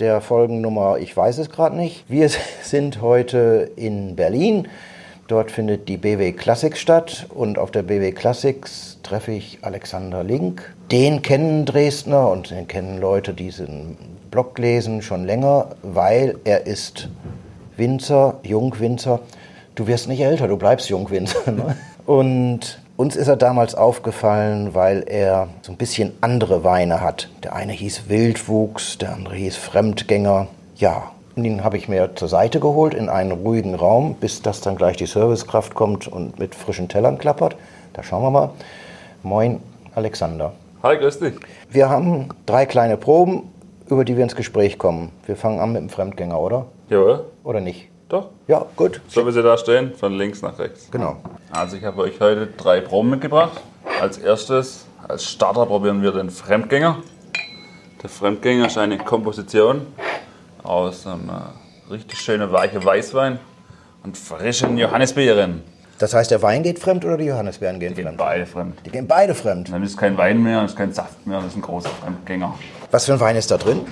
[0.00, 2.04] der Folgennummer, ich weiß es gerade nicht.
[2.08, 2.30] Wir
[2.62, 4.68] sind heute in Berlin.
[5.28, 10.74] Dort findet die BW Classics statt und auf der BW Classics treffe ich Alexander Link.
[10.90, 13.96] Den kennen Dresdner und den kennen Leute, die diesen
[14.30, 17.08] Blog lesen, schon länger, weil er ist
[17.76, 19.20] Winzer, Jungwinzer.
[19.76, 21.52] Du wirst nicht älter, du bleibst Jungwinzer.
[21.52, 21.76] Ne?
[22.06, 27.30] Und uns ist er damals aufgefallen, weil er so ein bisschen andere Weine hat.
[27.42, 30.48] Der eine hieß Wildwuchs, der andere hieß Fremdgänger.
[30.76, 34.60] Ja, und den habe ich mir zur Seite geholt in einen ruhigen Raum, bis das
[34.60, 37.56] dann gleich die Servicekraft kommt und mit frischen Tellern klappert.
[37.94, 38.50] Da schauen wir mal.
[39.22, 39.60] Moin,
[39.94, 40.52] Alexander.
[40.82, 41.36] Hi, grüß dich.
[41.70, 43.44] Wir haben drei kleine Proben,
[43.88, 45.10] über die wir ins Gespräch kommen.
[45.24, 46.66] Wir fangen an mit dem Fremdgänger, oder?
[46.90, 47.24] Jawohl.
[47.44, 47.89] Oder nicht?
[48.10, 48.28] Doch.
[48.48, 49.00] Ja, gut.
[49.08, 50.88] So wie sie da stehen, von links nach rechts.
[50.90, 51.16] Genau.
[51.52, 53.60] Also ich habe euch heute drei Proben mitgebracht.
[54.00, 56.98] Als erstes, als Starter probieren wir den Fremdgänger.
[58.02, 59.86] Der Fremdgänger ist eine Komposition
[60.64, 63.38] aus einem äh, richtig schönen weichen Weißwein
[64.02, 65.62] und frischen Johannisbeeren.
[65.98, 68.18] Das heißt, der Wein geht fremd oder die Johannisbeeren gehen Die gehen fremd?
[68.18, 68.78] beide fremd.
[68.86, 69.70] Die gehen beide fremd.
[69.70, 72.54] Dann ist kein Wein mehr, ist kein Saft mehr, das ist ein großer Fremdgänger.
[72.90, 73.82] Was für ein Wein ist da drin?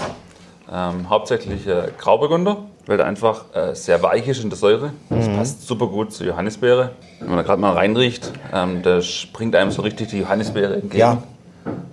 [0.73, 2.59] Ähm, hauptsächlich äh, Grauburgunder,
[2.89, 4.93] weil der einfach äh, sehr weich ist in der Säure.
[5.11, 6.91] Das passt super gut zur Johannisbeere.
[7.21, 10.99] Wenn man da gerade mal reinriecht, ähm, da springt einem so richtig die Johannisbeere entgegen.
[10.99, 11.23] Ja.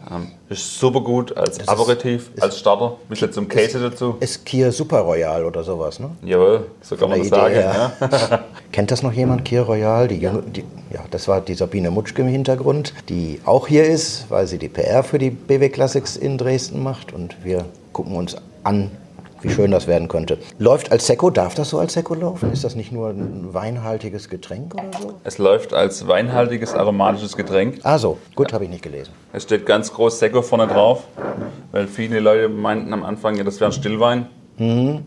[0.10, 2.92] Ähm, ist super gut als ist- Aperitif, ist- als Starter.
[2.92, 4.16] Ein bisschen zum Käse dazu.
[4.22, 6.12] Ist Kier Super Royal oder sowas, ne?
[6.24, 7.56] Jawohl, so kann man das Von sagen.
[7.56, 7.92] Ja.
[8.72, 10.08] Kennt das noch jemand, Kier Royal?
[10.08, 10.64] Die, die,
[10.94, 14.70] ja, das war die Sabine Mutschke im Hintergrund, die auch hier ist, weil sie die
[14.70, 17.12] PR für die BW Classics in Dresden macht.
[17.12, 18.92] Und wir gucken uns an,
[19.46, 20.38] wie schön das werden könnte.
[20.58, 22.52] Läuft als Sekko, darf das so als Sekko laufen?
[22.52, 25.14] Ist das nicht nur ein weinhaltiges Getränk oder so?
[25.24, 27.80] Es läuft als weinhaltiges aromatisches Getränk.
[27.84, 29.12] Ah so, gut, habe ich nicht gelesen.
[29.34, 31.04] Es steht ganz groß Sekko vorne drauf,
[31.72, 34.28] weil viele Leute meinten am Anfang, ja, das wäre ein Stillwein.
[34.58, 35.06] Mhm.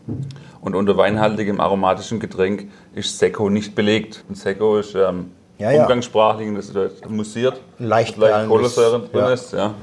[0.61, 4.25] Und unter weinhaltigem aromatischen Getränk ist Sekko nicht belegt.
[4.29, 5.83] Und Sekko ist ähm, Ja, ja.
[5.83, 9.33] umgangssprachlich, das ist mussiert, Leicht leicht perlendes, Kohlensäure drin ja.
[9.33, 9.53] ist.
[9.53, 9.75] Ja.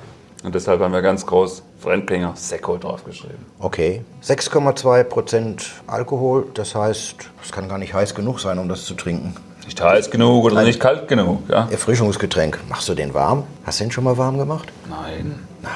[0.43, 3.37] Und deshalb haben wir ganz groß Fremdgänger Sekko draufgeschrieben.
[3.59, 4.01] Okay.
[4.23, 8.95] 6,2 Prozent Alkohol, das heißt, es kann gar nicht heiß genug sein, um das zu
[8.95, 9.35] trinken.
[9.65, 11.43] Nicht heiß genug oder nicht kalt genug.
[11.47, 11.67] Ja?
[11.69, 12.59] Erfrischungsgetränk.
[12.69, 13.43] Machst du den warm?
[13.67, 14.67] Hast du den schon mal warm gemacht?
[14.89, 15.71] Nein, Nein.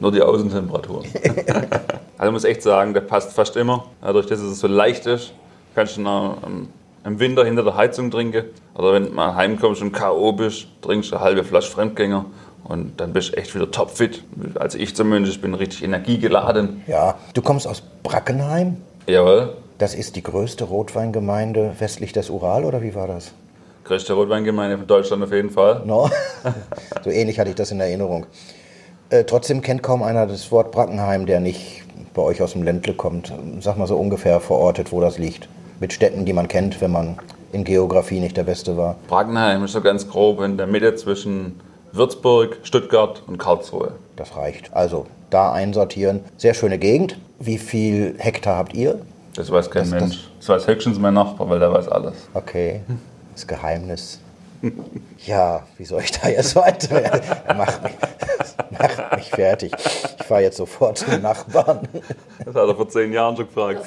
[0.00, 1.02] nur die Außentemperatur.
[2.16, 3.84] also ich muss echt sagen, der passt fast immer.
[4.00, 5.34] Dadurch, dass es so leicht ist,
[5.74, 6.68] kannst du auch, ähm,
[7.04, 8.44] im Winter hinter der Heizung trinken.
[8.74, 10.32] Oder wenn du mal heimkommst und K.O.
[10.32, 12.24] bist, trinkst du eine halbe Flasche Fremdgänger.
[12.72, 14.24] Und dann bist du echt wieder topfit.
[14.54, 16.82] Also ich zumindest bin richtig energiegeladen.
[16.86, 17.16] Ja.
[17.34, 18.78] Du kommst aus Brackenheim?
[19.06, 23.32] Jawohl, Das ist die größte Rotweingemeinde westlich des Ural, oder wie war das?
[23.84, 25.82] größte Rotweingemeinde von Deutschland auf jeden Fall.
[25.84, 26.08] No?
[27.04, 28.26] so ähnlich hatte ich das in Erinnerung.
[29.10, 31.82] Äh, trotzdem kennt kaum einer das Wort Brackenheim, der nicht
[32.14, 33.32] bei euch aus dem Ländle kommt.
[33.60, 35.48] Sag mal so ungefähr verortet, wo das liegt.
[35.80, 37.18] Mit Städten, die man kennt, wenn man
[37.52, 38.96] in Geografie nicht der Beste war.
[39.08, 41.60] Bragenheim ist so ganz grob in der Mitte zwischen
[41.92, 43.92] Würzburg, Stuttgart und Karlsruhe.
[44.16, 44.72] Das reicht.
[44.74, 46.20] Also da einsortieren.
[46.36, 47.18] Sehr schöne Gegend.
[47.38, 49.00] Wie viel Hektar habt ihr?
[49.34, 50.30] Das weiß kein Das- Mensch.
[50.38, 52.14] Das weiß höchstens mein Nachbar, weil der weiß alles.
[52.34, 52.80] Okay,
[53.34, 54.20] das Geheimnis.
[55.26, 57.00] Ja, wie soll ich da jetzt weiter?
[57.56, 57.92] Mach mich,
[58.70, 59.72] mach mich fertig.
[60.20, 61.80] Ich fahre jetzt sofort zum Nachbarn.
[62.44, 63.84] Das hat er vor zehn Jahren schon gefragt.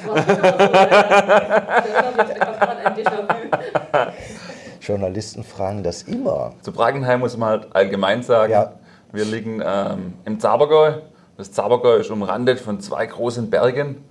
[4.86, 6.54] Journalisten fragen das immer.
[6.62, 8.74] Zu Bragenheim muss man halt allgemein sagen, Ja.
[9.12, 10.94] wir liegen ähm, im Zabergäu.
[11.38, 14.04] Das Zabergäu ist umrandet von zwei großen Bergen.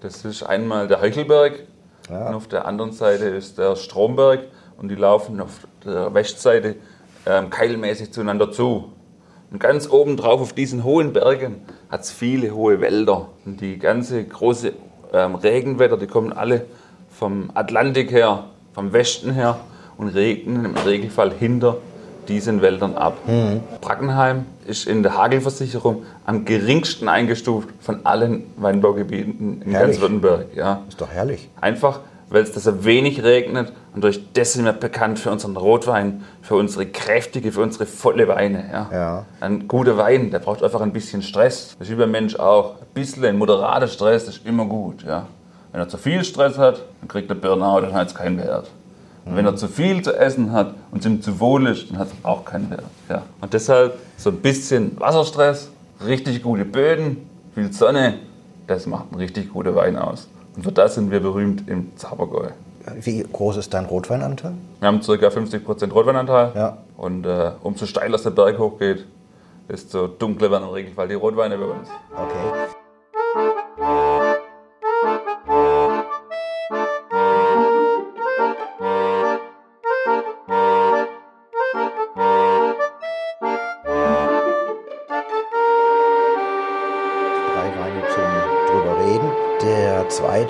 [0.00, 1.60] Das ist einmal der Heuchelberg
[2.08, 4.40] und auf der anderen Seite ist der Stromberg
[4.78, 6.74] und die laufen auf der Westseite
[7.26, 8.90] ähm, keilmäßig zueinander zu.
[9.52, 13.28] Und ganz oben drauf auf diesen hohen Bergen hat es viele hohe Wälder.
[13.44, 14.72] Und die ganze große
[15.12, 16.64] ähm, Regenwetter, die kommen alle
[17.10, 19.60] vom Atlantik her, vom Westen her
[19.96, 21.76] und regnen im Regelfall hinter
[22.28, 23.16] diesen Wäldern ab.
[23.80, 29.90] Brackenheim ist in der Hagelversicherung am geringsten eingestuft von allen Weinbaugebieten in Herrlich.
[29.96, 30.46] ganz Württemberg.
[30.54, 30.82] Ja.
[30.88, 31.50] Ist doch herrlich.
[31.60, 36.54] Einfach, weil es wenig regnet und durch das sind wir bekannt für unseren Rotwein, für
[36.54, 38.64] unsere kräftige, für unsere volle Weine.
[38.72, 38.88] Ja.
[38.92, 39.26] Ja.
[39.40, 41.74] Ein guter Wein, der braucht einfach ein bisschen Stress.
[41.78, 42.76] Das ist wie beim Mensch auch.
[42.80, 45.02] Ein bisschen ein moderater Stress ist immer gut.
[45.02, 45.26] Ja.
[45.72, 48.70] Wenn er zu viel Stress hat, dann kriegt er Burnout, dann hat es keinen Wert.
[49.24, 51.98] Und wenn er zu viel zu essen hat und es ihm zu wohl ist, dann
[51.98, 52.84] hat es auch keinen Wert.
[53.08, 53.22] Ja.
[53.40, 55.70] Und deshalb so ein bisschen Wasserstress,
[56.04, 58.14] richtig gute Böden, viel Sonne,
[58.66, 60.28] das macht einen richtig guten Wein aus.
[60.56, 62.48] Und für das sind wir berühmt im Zabergäu.
[63.00, 64.54] Wie groß ist dein Rotweinanteil?
[64.80, 65.12] Wir haben ca.
[65.12, 66.52] 50% Rotweinanteil.
[66.54, 66.78] Ja.
[66.96, 69.06] Und äh, umso steiler der Berg hochgeht,
[69.68, 71.88] desto dunkler werden im Regelfall die Rotweine bei uns.
[72.12, 72.72] Okay.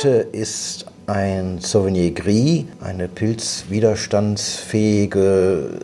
[0.02, 5.78] Zweite ist ein Sauvignon Gris, eine pilzwiderstandsfähige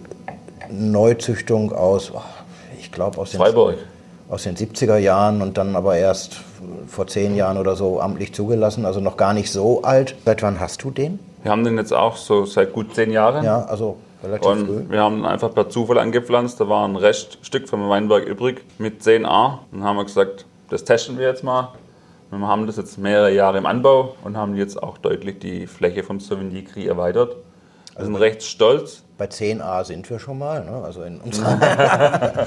[0.73, 2.11] Neuzüchtung aus,
[2.81, 3.77] ich glaube, aus den Freiburg.
[4.29, 6.39] aus den 70er Jahren und dann aber erst
[6.89, 10.17] vor zehn Jahren oder so amtlich zugelassen, also noch gar nicht so alt.
[10.25, 11.21] Seit wann hast du den?
[11.45, 13.45] Wir haben den jetzt auch so seit gut zehn Jahren.
[13.45, 14.79] Ja, also relativ früh.
[14.79, 16.59] Und wir haben ihn einfach per Zufall angepflanzt.
[16.59, 19.59] Da war ein Reststück vom Weinberg übrig mit 10a.
[19.71, 21.69] Dann haben wir gesagt, das testen wir jetzt mal.
[22.31, 26.03] Wir haben das jetzt mehrere Jahre im Anbau und haben jetzt auch deutlich die Fläche
[26.03, 27.37] vom Sauvignon Gris erweitert.
[27.97, 29.03] Wir sind recht stolz.
[29.17, 30.63] Bei 10a sind wir schon mal.
[30.63, 30.83] Ne?
[30.85, 32.47] Also in unserer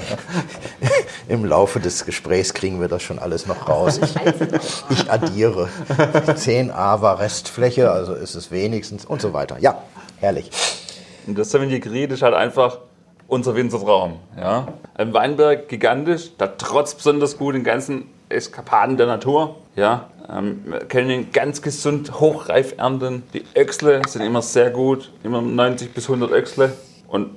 [1.28, 3.98] Im Laufe des Gesprächs kriegen wir das schon alles noch raus.
[3.98, 4.14] Ich,
[4.90, 5.68] ich addiere.
[5.88, 9.58] 10a war Restfläche, also ist es wenigstens und so weiter.
[9.58, 9.82] Ja,
[10.20, 10.50] herrlich.
[11.26, 12.78] Und das Sauvignon Gris das ist halt einfach
[13.26, 14.20] unser Winzertraum.
[14.38, 14.68] Ja?
[14.94, 19.56] Ein Weinberg gigantisch, da trotz besonders gut den ganzen Eskapaden der Natur.
[19.76, 20.08] Ja?
[20.30, 23.22] Ähm, wir können ihn ganz gesund hochreif ernten.
[23.34, 26.72] Die Öchsle sind immer sehr gut, immer 90 bis 100 Öchsle.
[27.08, 27.30] Und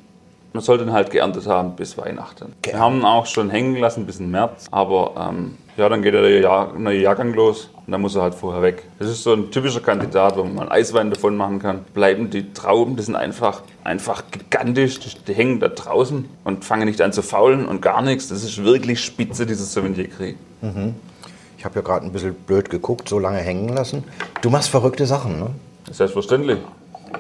[0.54, 2.54] man sollte ihn halt geerntet haben bis Weihnachten.
[2.64, 6.14] Wir haben ihn auch schon hängen lassen bis in März, aber ähm, ja, dann geht
[6.14, 8.84] der Jahr, neue Jahrgang los und dann muss er halt vorher weg.
[9.00, 11.84] Das ist so ein typischer Kandidat, wo man Eiswein davon machen kann.
[11.94, 16.88] Bleiben die Trauben, die sind einfach, einfach gigantisch, die, die hängen da draußen und fangen
[16.88, 18.30] nicht an zu faulen und gar nichts.
[18.30, 20.36] Das ist wirklich spitze, dieses Sauvignon Gris.
[21.58, 24.04] Ich habe ja gerade ein bisschen blöd geguckt, so lange hängen lassen.
[24.42, 25.50] Du machst verrückte Sachen, ne?
[25.92, 26.58] Selbstverständlich.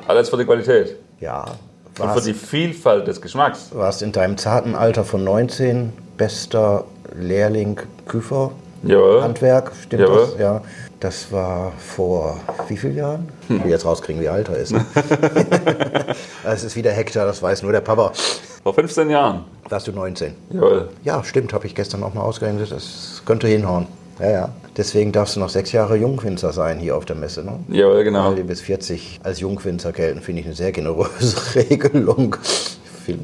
[0.07, 1.45] Alles für die Qualität Ja.
[1.99, 3.69] und für die Vielfalt des Geschmacks.
[3.73, 6.85] warst in deinem zarten Alter von 19 bester
[7.19, 8.51] Lehrling Küfer
[8.83, 9.23] Jawohl.
[9.23, 10.27] Handwerk, stimmt Jawohl.
[10.31, 10.39] das?
[10.39, 10.61] Ja.
[10.99, 13.29] Das war vor wie vielen Jahren?
[13.49, 14.73] Ich will jetzt rauskriegen, wie alt er ist.
[16.47, 18.11] Es ist wieder Hektar, das weiß nur der Papa.
[18.63, 19.45] Vor 15 Jahren.
[19.69, 20.33] Warst du 19?
[20.51, 20.89] Jawohl.
[21.03, 22.71] Ja, stimmt, habe ich gestern auch mal ausgerechnet.
[22.71, 23.87] Das könnte hinhauen.
[24.19, 24.49] Ja, ja.
[24.77, 27.43] Deswegen darfst du noch sechs Jahre Jungwinzer sein hier auf der Messe.
[27.43, 27.59] Ne?
[27.69, 28.29] Jawohl, genau.
[28.29, 32.35] Weil die bis 40 als Jungwinzer gelten, finde ich eine sehr generöse Regelung.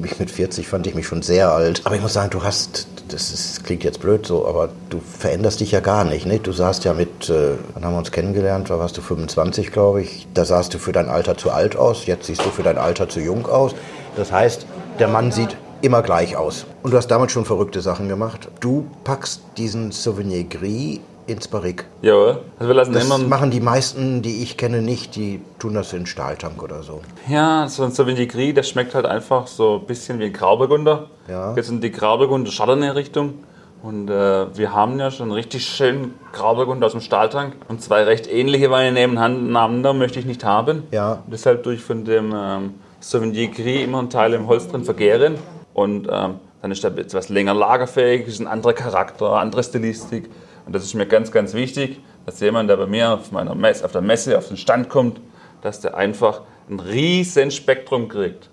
[0.00, 1.82] Mich mit 40 fand ich mich schon sehr alt.
[1.84, 5.60] Aber ich muss sagen, du hast, das ist, klingt jetzt blöd so, aber du veränderst
[5.60, 6.26] dich ja gar nicht.
[6.26, 6.38] Ne?
[6.38, 8.70] Du sahst ja mit, äh, wann haben wir uns kennengelernt?
[8.70, 10.26] Da warst du 25, glaube ich.
[10.34, 12.06] Da sahst du für dein Alter zu alt aus.
[12.06, 13.74] Jetzt siehst du für dein Alter zu jung aus.
[14.16, 14.66] Das heißt,
[14.98, 16.66] der Mann sieht immer gleich aus.
[16.82, 18.48] Und du hast damals schon verrückte Sachen gemacht.
[18.60, 21.84] Du packst diesen Sauvignon Gris ins Barrique.
[22.02, 22.40] Jawohl.
[22.58, 25.16] Also wir lassen Das immer machen die meisten, die ich kenne, nicht.
[25.16, 27.00] Die tun das in Stahltank oder so.
[27.28, 31.06] Ja, so ein Sauvignon Gris, der schmeckt halt einfach so ein bisschen wie ein Grauburgunder.
[31.28, 31.54] Ja.
[31.54, 33.34] Jetzt in die Grauburgunder Chardonnay-Richtung.
[33.82, 37.54] Und äh, wir haben ja schon richtig schön Grauburgunder aus dem Stahltank.
[37.68, 40.84] Und zwei recht ähnliche Weine nebeneinander möchte ich nicht haben.
[40.92, 41.14] Ja.
[41.24, 44.84] Und deshalb tue ich von dem ähm, Sauvignon Gris immer einen Teil im Holz drin
[44.84, 45.34] vergären.
[45.74, 50.30] Und ähm, dann ist der etwas länger lagerfähig, ist ein anderer Charakter, andere Stilistik.
[50.66, 53.84] Und das ist mir ganz, ganz wichtig, dass jemand, der bei mir auf, meiner Messe,
[53.84, 55.20] auf der Messe auf den Stand kommt,
[55.62, 58.48] dass der einfach ein riesen Spektrum kriegt.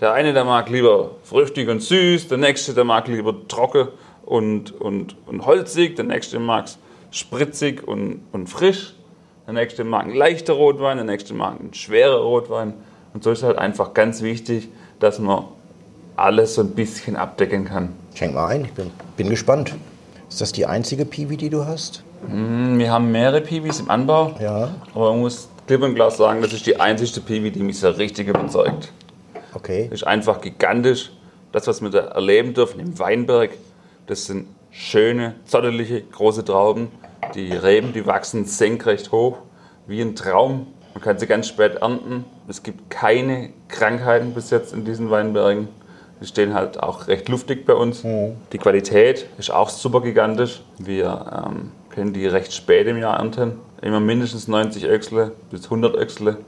[0.00, 3.88] Der eine, der mag lieber früchtig und süß, der nächste, der mag lieber trocken
[4.26, 6.78] und, und, und holzig, der nächste mag es
[7.10, 8.94] spritzig und, und frisch,
[9.46, 12.74] der nächste mag einen leichten Rotwein, der nächste mag einen schweren Rotwein.
[13.14, 14.68] Und so ist halt einfach ganz wichtig,
[15.00, 15.44] dass man
[16.16, 17.94] alles so ein bisschen abdecken kann.
[18.14, 19.74] Schenk mal ein, ich bin, bin gespannt.
[20.28, 22.02] Ist das die einzige Piwi, die du hast?
[22.26, 24.70] Wir haben mehrere Piwis im Anbau, Ja.
[24.94, 27.88] aber man muss klipp und klar sagen, das ist die einzigste Piwi, die mich so
[27.90, 28.92] richtig überzeugt.
[29.54, 29.88] Okay.
[29.90, 31.10] ist einfach gigantisch.
[31.52, 33.50] Das, was wir da erleben dürfen im Weinberg,
[34.06, 36.88] das sind schöne, zottelige, große Trauben.
[37.34, 39.38] Die Reben, die wachsen senkrecht hoch,
[39.86, 40.66] wie ein Traum.
[40.92, 42.24] Man kann sie ganz spät ernten.
[42.46, 45.68] Es gibt keine Krankheiten bis jetzt in diesen Weinbergen.
[46.20, 48.02] Die stehen halt auch recht luftig bei uns.
[48.52, 50.62] Die Qualität ist auch super gigantisch.
[50.78, 53.52] Wir ähm, können die recht spät im Jahr ernten.
[53.82, 56.38] Immer mindestens 90 Öchsle bis 100 Öchsle.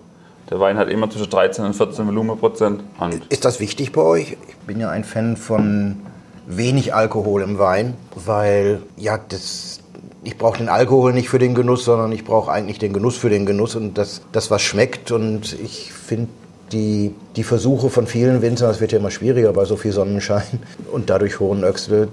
[0.50, 2.83] Der Wein hat immer zwischen 13 und 14 Volumenprozent.
[2.99, 4.37] Und Ist das wichtig bei euch?
[4.49, 5.99] Ich bin ja ein Fan von
[6.47, 9.81] wenig Alkohol im Wein, weil ja, das,
[10.25, 13.31] ich brauche den Alkohol nicht für den Genuss, sondern ich brauche eigentlich den Genuss für
[13.31, 15.12] den Genuss und das, das was schmeckt.
[15.12, 16.31] Und ich finde
[16.73, 20.61] die, die Versuche von vielen Winzern, das wird ja immer schwieriger bei so viel Sonnenschein
[20.93, 22.09] und dadurch hohen Öchsel,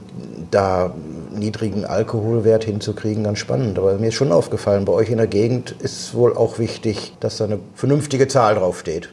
[0.51, 0.93] da
[1.33, 3.77] niedrigen Alkoholwert hinzukriegen, ganz spannend.
[3.77, 7.37] Aber mir ist schon aufgefallen, bei euch in der Gegend ist wohl auch wichtig, dass
[7.37, 9.09] da eine vernünftige Zahl draufsteht.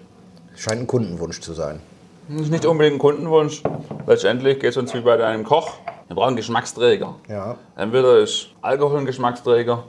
[0.57, 1.81] Scheint ein Kundenwunsch zu sein.
[2.29, 3.63] Das ist nicht unbedingt ein Kundenwunsch.
[4.07, 5.75] Letztendlich geht es uns wie bei einem Koch.
[6.09, 7.17] Wir brauchen Geschmacksträger.
[7.29, 7.57] Ja.
[7.77, 9.85] Entweder ist Alkohol ein Geschmacksträger,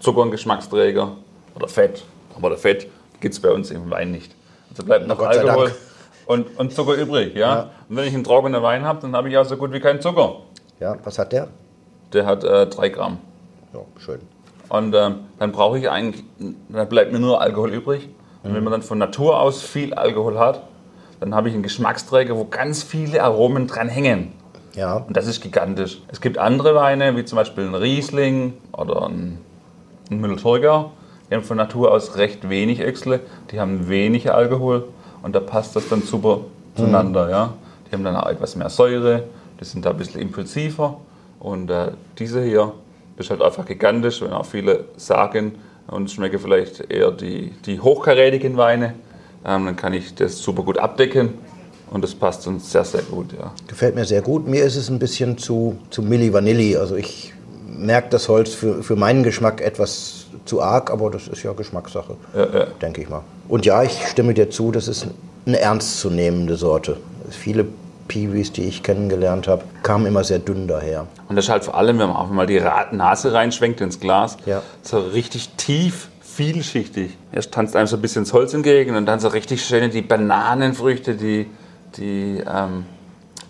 [0.00, 1.12] Zucker ein Geschmacksträger
[1.54, 2.04] oder Fett.
[2.36, 2.86] Aber der Fett
[3.20, 4.34] gibt es bei uns im Wein nicht.
[4.74, 5.72] Also bleibt noch Gott Alkohol
[6.26, 7.34] und, und Zucker übrig.
[7.34, 7.40] Ja?
[7.40, 7.70] Ja.
[7.88, 10.00] Und wenn ich einen trockenen Wein habe, dann habe ich auch so gut wie keinen
[10.00, 10.40] Zucker.
[10.80, 11.48] Ja, was hat der?
[12.12, 13.18] Der hat äh, 3 Gramm.
[13.72, 14.20] Ja, schön.
[14.68, 16.24] Und ähm, dann brauche ich eigentlich,
[16.68, 18.08] dann bleibt mir nur Alkohol übrig.
[18.42, 20.64] Und wenn man dann von Natur aus viel Alkohol hat,
[21.20, 24.32] dann habe ich einen Geschmacksträger, wo ganz viele Aromen dran hängen.
[24.74, 26.02] Ja, Und das ist gigantisch.
[26.08, 29.38] Es gibt andere Weine, wie zum Beispiel ein Riesling oder ein,
[30.10, 30.90] ein Müller-Thurgau.
[31.30, 34.88] Die haben von Natur aus recht wenig Öchsle, die haben wenig Alkohol
[35.22, 36.40] und da passt das dann super
[36.76, 37.30] zueinander.
[37.30, 37.54] Ja?
[37.88, 39.24] Die haben dann auch etwas mehr Säure,
[39.60, 40.98] die sind da ein bisschen impulsiver.
[41.40, 41.88] Und äh,
[42.18, 42.72] diese hier
[43.16, 48.56] ist halt einfach gigantisch, wenn auch viele sagen und schmecken vielleicht eher die, die hochkarätigen
[48.56, 48.94] Weine,
[49.44, 51.34] ähm, dann kann ich das super gut abdecken
[51.90, 53.32] und das passt uns sehr, sehr gut.
[53.32, 53.52] Ja.
[53.68, 54.46] gefällt mir sehr gut.
[54.48, 56.76] Mir ist es ein bisschen zu, zu Milli Vanilli.
[56.76, 57.34] Also ich
[57.66, 62.16] merke das Holz für, für meinen Geschmack etwas zu arg, aber das ist ja Geschmackssache,
[62.34, 62.66] Ja, ja.
[62.82, 63.22] denke ich mal.
[63.48, 65.06] Und ja, ich stimme dir zu, das ist
[65.46, 66.96] eine ernstzunehmende Sorte.
[67.30, 67.66] Viele
[68.08, 71.06] Piwis, die ich kennengelernt habe, kamen immer sehr dünn daher.
[71.28, 72.60] Und das ist halt vor allem, wenn man auch mal die
[72.92, 74.62] Nase reinschwenkt ins Glas, Ja.
[74.82, 77.16] so richtig tief, vielschichtig.
[77.32, 80.02] Erst tanzt einem so ein bisschen das Holz entgegen und dann so richtig schön die
[80.02, 81.46] Bananenfrüchte, die,
[81.96, 82.84] die ähm,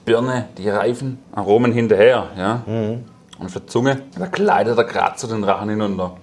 [0.04, 2.28] Birne, die reifen Aromen hinterher.
[2.36, 2.62] Ja?
[2.66, 6.16] Und auf der Zunge, da gleitet er gerade so den Rachen hinunter.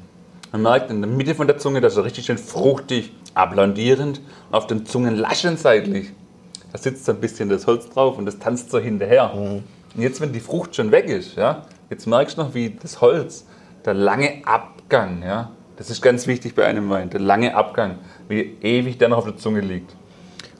[0.52, 4.56] Man merkt in der Mitte von der Zunge, das ist richtig schön fruchtig, ablandierend und
[4.56, 6.12] auf den Zungen laschen seitlich.
[6.74, 9.34] Da sitzt so ein bisschen das Holz drauf und das tanzt so hinterher.
[9.34, 9.64] Und
[9.96, 13.46] jetzt, wenn die Frucht schon weg ist, ja, jetzt merkst du noch, wie das Holz,
[13.86, 18.58] der lange Abgang, ja, das ist ganz wichtig bei einem Wein, der lange Abgang, wie
[18.62, 19.96] ewig der noch auf der Zunge liegt.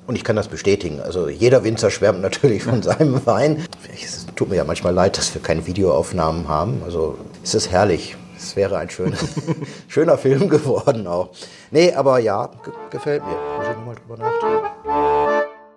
[0.08, 1.02] Und ich kann das bestätigen.
[1.02, 3.66] Also jeder Winzer schwärmt natürlich von seinem Wein.
[3.94, 6.82] Es tut mir ja manchmal leid, dass wir keine Videoaufnahmen haben.
[6.86, 8.16] Also es ist herrlich.
[8.44, 9.18] Es wäre ein schöner,
[9.88, 11.30] schöner Film geworden auch.
[11.70, 13.36] Nee, aber ja, ge- gefällt mir.
[13.58, 15.72] Muss ich nochmal drüber nachdenken.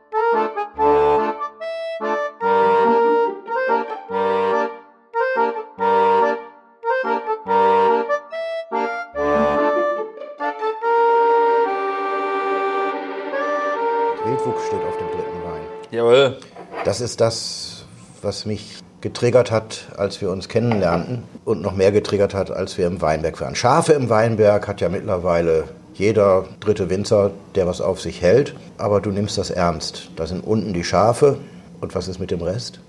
[14.24, 15.62] Wildwuchs steht auf dem dritten Wein.
[15.90, 16.38] Jawohl.
[16.84, 17.84] Das ist das,
[18.22, 22.86] was mich getriggert hat, als wir uns kennenlernten und noch mehr getriggert hat, als wir
[22.86, 23.54] im Weinberg waren.
[23.54, 29.02] Schafe im Weinberg hat ja mittlerweile jeder dritte Winzer, der was auf sich hält, aber
[29.02, 30.08] du nimmst das ernst.
[30.16, 31.36] Da sind unten die Schafe
[31.82, 32.80] und was ist mit dem Rest?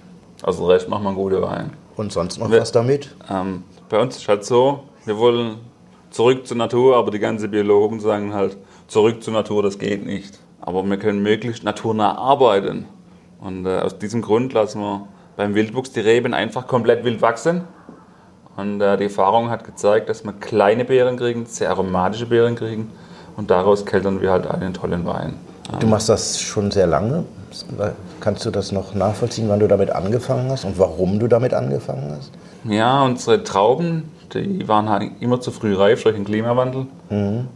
[0.42, 1.72] Also Rest macht man gute Wein.
[1.98, 3.14] Und sonst noch Wir- was damit?
[3.30, 5.58] Ähm, bei uns ist halt so, wir wollen
[6.12, 8.56] zurück zur Natur, aber die ganzen Biologen sagen halt,
[8.88, 10.40] zurück zur Natur, das geht nicht.
[10.62, 12.86] Aber wir können möglichst naturnah arbeiten.
[13.42, 17.64] Und äh, aus diesem Grund lassen wir beim Wildwuchs die Reben einfach komplett wild wachsen.
[18.58, 22.92] Und äh, die Erfahrung hat gezeigt, dass wir kleine Beeren kriegen, sehr aromatische Beeren kriegen.
[23.36, 25.34] Und daraus keltern wir halt einen tollen Wein.
[25.80, 27.26] Du machst das schon sehr lange.
[28.20, 32.16] Kannst du das noch nachvollziehen, wann du damit angefangen hast und warum du damit angefangen
[32.18, 32.32] hast?
[32.64, 36.88] Ja, unsere Trauben, die waren halt immer zu früh reif durch den Klimawandel.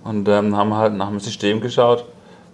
[0.03, 2.05] Und ähm, haben halt nach dem System geschaut,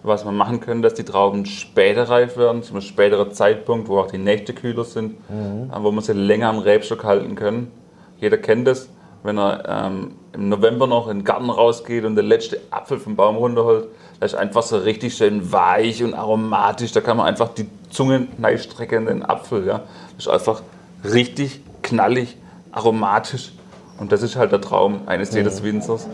[0.06, 4.00] was wir machen können, dass die Trauben später reif werden, zu einem späteren Zeitpunkt, wo
[4.00, 7.72] auch die Nächte kühler sind, äh, wo wir sie länger am Rebstock halten können.
[8.20, 8.90] Jeder kennt das,
[9.24, 13.16] wenn er ähm, im November noch in den Garten rausgeht und der letzte Apfel vom
[13.16, 13.88] Baum runterholt.
[14.20, 16.92] Das ist einfach so richtig schön weich und aromatisch.
[16.92, 19.66] Da kann man einfach die Zunge strecken in den Apfel.
[19.66, 19.82] Ja.
[20.16, 20.62] Das ist einfach
[21.04, 22.38] richtig knallig,
[22.72, 23.52] aromatisch.
[24.00, 26.08] Und das ist halt der Traum eines jedes Winzers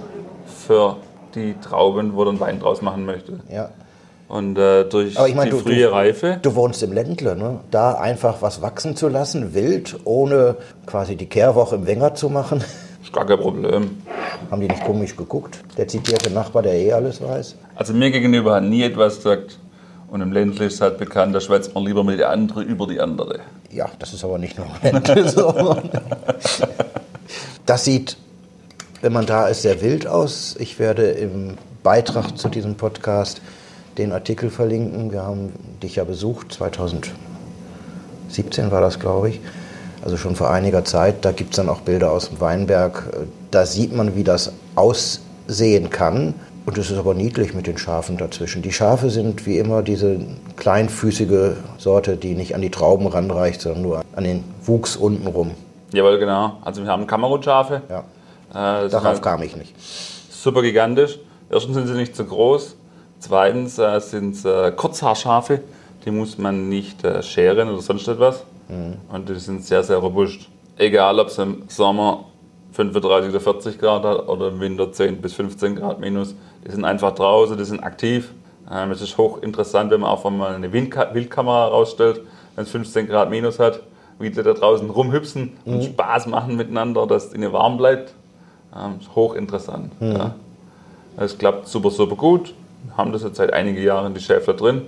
[0.68, 0.98] für
[1.36, 3.40] die Trauben, wo er einen Wein draus machen möchte.
[3.52, 3.70] Ja.
[4.28, 6.40] Und äh, durch ich meine, die du, frühe du, Reife.
[6.42, 7.60] du wohnst im Ländle, ne?
[7.70, 12.64] da einfach was wachsen zu lassen, wild, ohne quasi die Kehrwoche im Wenger zu machen.
[13.04, 13.98] Ist gar kein Problem.
[14.50, 15.60] Haben die nicht komisch geguckt?
[15.78, 17.56] Der zitierte Nachbar, der eh alles weiß.
[17.76, 19.58] Also mir gegenüber hat nie etwas gesagt.
[20.10, 23.00] Und im Ländle ist halt bekannt, da schwätzt man lieber mit der andere über die
[23.00, 23.40] andere.
[23.70, 25.76] Ja, das ist aber nicht nur im Ländle so.
[27.66, 28.18] Das sieht,
[29.02, 30.56] wenn man da ist, sehr wild aus.
[30.60, 33.42] Ich werde im Beitrag zu diesem Podcast
[33.98, 35.12] den Artikel verlinken.
[35.12, 37.12] Wir haben dich ja besucht, 2017
[38.72, 39.40] war das, glaube ich.
[40.04, 41.26] Also schon vor einiger Zeit.
[41.26, 43.26] Da gibt es dann auch Bilder aus dem Weinberg.
[43.50, 46.36] Da sieht man, wie das aussehen kann.
[46.66, 48.62] Und es ist aber niedlich mit den Schafen dazwischen.
[48.62, 50.20] Die Schafe sind wie immer diese
[50.58, 55.52] kleinfüßige Sorte, die nicht an die Trauben ranreicht, sondern nur an den Wuchs unten rum.
[55.92, 56.58] Jawohl, genau.
[56.62, 57.82] Also wir haben Kamerunschafe.
[57.90, 58.04] Ja.
[58.52, 59.74] Äh, Darauf kam ich nicht.
[60.32, 61.20] super gigantisch.
[61.50, 62.76] Erstens sind sie nicht zu groß.
[63.20, 65.62] Zweitens äh, sind es äh, Kurzhaarschafe.
[66.06, 68.44] Die muss man nicht äh, scheren oder sonst etwas.
[69.12, 70.48] Und die sind sehr, sehr robust.
[70.78, 72.24] Egal, ob es im Sommer
[72.72, 76.36] 35 oder 40 Grad hat oder im Winter 10 bis 15 Grad minus.
[76.66, 78.32] Die sind einfach draußen, die sind aktiv.
[78.72, 82.22] Ähm, es ist hochinteressant, wenn man auch mal eine Windka Wildkamera rausstellt,
[82.56, 83.82] wenn es 15 Grad minus hat,
[84.20, 88.14] wie die da draußen rumhüpsen und Spaß machen miteinander, dass es ihnen warm bleibt.
[88.76, 89.92] Ähm, hochinteressant.
[90.00, 90.36] Ja.
[91.18, 92.54] Es klappt super, super gut.
[92.98, 94.84] Haben das jetzt seit einigen Jahren, die Schäfer drin.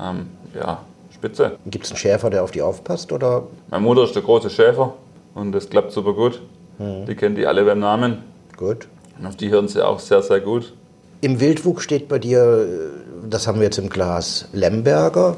[0.00, 0.82] Ähm, ja,
[1.14, 1.56] spitze.
[1.66, 3.12] Gibt es einen Schäfer, der auf die aufpasst?
[3.12, 3.44] Oder?
[3.70, 4.94] Meine Mutter ist der große Schäfer
[5.34, 6.40] und das klappt super gut.
[6.78, 8.18] Die kennen die alle beim Namen.
[8.56, 8.86] Gut.
[9.18, 10.74] Und auf die hören sie auch sehr, sehr gut.
[11.22, 15.36] Im Wildwuchs steht bei dir, äh, das haben wir jetzt im Glas, Lemberger,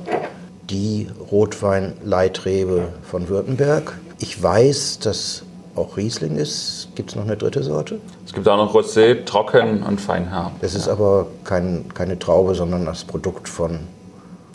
[0.69, 3.97] die Rotwein-Leitrebe von Württemberg.
[4.19, 5.45] Ich weiß, dass
[5.79, 6.89] auch Riesling ist.
[6.95, 7.99] Gibt es noch eine dritte Sorte?
[8.27, 10.53] Es gibt auch noch Rosé, Trocken und Feinherb.
[10.61, 13.81] Das ist aber kein, keine Traube, sondern das Produkt von,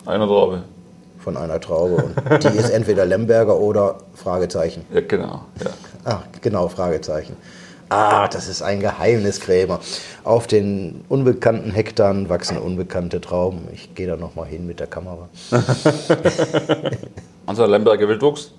[0.06, 0.62] Einer Traube.
[1.18, 2.04] von einer Traube.
[2.30, 4.84] Und die ist entweder Lemberger oder Fragezeichen.
[4.92, 5.44] Ja, genau.
[5.62, 5.70] Ja.
[6.04, 7.36] Ach, genau, Fragezeichen.
[7.90, 9.78] Ah, das ist ein Geheimniskrämer.
[10.24, 13.68] Auf den unbekannten Hektaren wachsen unbekannte Trauben.
[13.72, 15.28] Ich gehe da noch mal hin mit der Kamera.
[17.46, 18.52] Unser Lemberger Wildwuchs,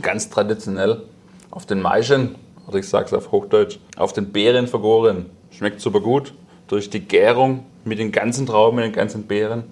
[0.00, 1.02] ganz traditionell
[1.50, 2.36] auf den Maischen,
[2.66, 5.26] oder ich sage es auf Hochdeutsch, auf den Beeren vergoren.
[5.50, 6.34] Schmeckt super gut.
[6.68, 9.64] Durch die Gärung mit den ganzen Trauben, mit den ganzen Beeren,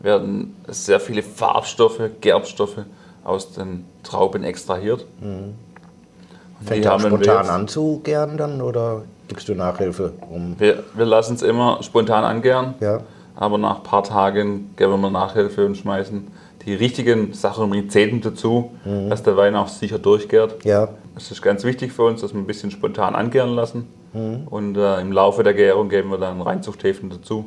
[0.00, 2.78] werden sehr viele Farbstoffe, Gerbstoffe
[3.24, 5.06] aus den Trauben extrahiert.
[5.20, 5.54] Und
[6.64, 10.12] Fängt er spontan an zu gern dann oder gibst du Nachhilfe?
[10.30, 13.00] Um Wir, wir lassen es immer spontan angären, ja.
[13.34, 16.28] aber nach ein paar Tagen geben wir Nachhilfe und schmeißen
[16.64, 18.70] die richtigen Saccharomyceten dazu,
[19.08, 20.64] dass der Wein auch sicher durchgärt.
[20.64, 23.86] Ja, Es ist ganz wichtig für uns, dass wir ein bisschen spontan angären lassen.
[24.12, 27.46] Und äh, im Laufe der Gärung geben wir dann Reinzuchthäfen dazu,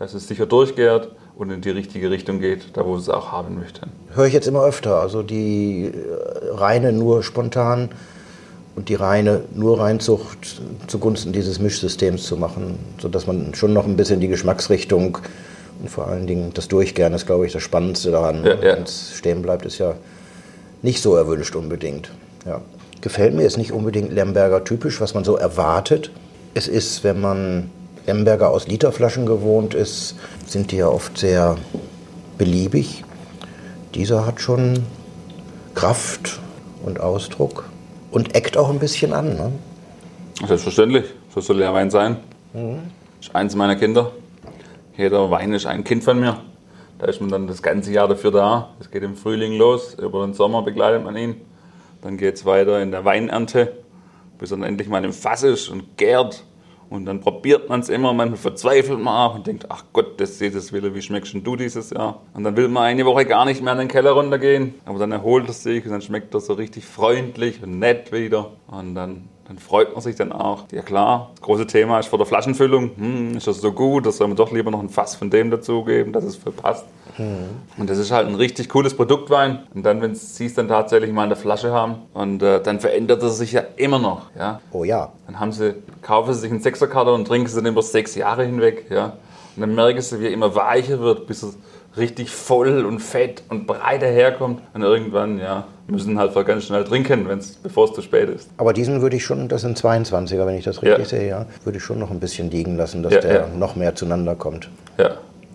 [0.00, 3.30] dass es sicher durchgärt und in die richtige Richtung geht, da wo wir es auch
[3.30, 3.90] haben möchten.
[4.14, 5.00] höre ich jetzt immer öfter.
[5.00, 7.90] Also die äh, reine nur spontan
[8.74, 13.96] und die reine nur Reinzucht zugunsten dieses Mischsystems zu machen, sodass man schon noch ein
[13.96, 15.18] bisschen die Geschmacksrichtung
[15.80, 18.44] und vor allen Dingen das Durchgären ist, glaube ich, das Spannendste daran.
[18.44, 18.76] Ja, ja.
[18.76, 19.94] Wenn es stehen bleibt, ist ja
[20.82, 22.10] nicht so erwünscht unbedingt.
[22.44, 22.60] Ja.
[23.00, 26.10] Gefällt mir, ist nicht unbedingt Lemberger typisch, was man so erwartet.
[26.54, 27.70] Es ist, wenn man
[28.06, 31.56] Lemberger aus Literflaschen gewohnt ist, sind die ja oft sehr
[32.38, 33.04] beliebig.
[33.94, 34.84] Dieser hat schon
[35.74, 36.40] Kraft
[36.84, 37.68] und Ausdruck
[38.10, 39.36] und eckt auch ein bisschen an.
[39.36, 39.52] Ne?
[40.46, 41.04] Selbstverständlich,
[41.34, 42.18] so soll der Wein sein.
[42.52, 44.12] Das ist eins meiner Kinder.
[44.96, 46.38] Jeder Wein ist ein Kind von mir.
[46.98, 48.70] Da ist man dann das ganze Jahr dafür da.
[48.80, 51.36] Es geht im Frühling los, über den Sommer begleitet man ihn.
[52.06, 53.72] Dann geht es weiter in der Weinernte,
[54.38, 56.44] bis er dann endlich mal im Fass ist und gärt.
[56.88, 60.38] Und dann probiert man es immer, manchmal verzweifelt man auch und denkt, ach Gott, das
[60.38, 62.22] sieht es wieder, wie schmeckst du dieses Jahr?
[62.32, 65.10] Und dann will man eine Woche gar nicht mehr in den Keller runtergehen, aber dann
[65.10, 68.52] erholt er sich und dann schmeckt er so richtig freundlich und nett wieder.
[68.68, 70.64] Und dann, dann freut man sich dann auch.
[70.72, 72.90] Ja klar, das große Thema ist vor der Flaschenfüllung.
[72.96, 75.50] Hm, ist das so gut, das soll man doch lieber noch ein Fass von dem
[75.50, 76.84] dazugeben, dass es verpasst.
[77.18, 79.60] Und das ist halt ein richtig cooles Produktwein.
[79.74, 82.80] Und dann, wenn sie es dann tatsächlich mal in der Flasche haben, und äh, dann
[82.80, 84.26] verändert er sich ja immer noch.
[84.38, 84.60] Ja?
[84.70, 87.82] Oh ja, Dann haben sie, kaufen sie sich einen Sechserkater und trinken sie den über
[87.82, 88.86] sechs Jahre hinweg.
[88.90, 89.16] Ja?
[89.56, 91.56] Und dann merken sie, wie er immer weicher wird, bis es
[91.96, 94.60] richtig voll und fett und breit daherkommt.
[94.74, 98.48] Und irgendwann, ja, müssen halt ganz schnell trinken, wenn's, bevor es zu spät ist.
[98.58, 101.04] aber diesen würde ich schon, das sind 22er, wenn ich das richtig Ja.
[101.18, 103.46] sehe, ja, würde ich schon noch ein bisschen liegen lassen, dass Ja, der ja.
[103.56, 104.68] noch mehr zueinander kommt.
[104.98, 105.10] Ja,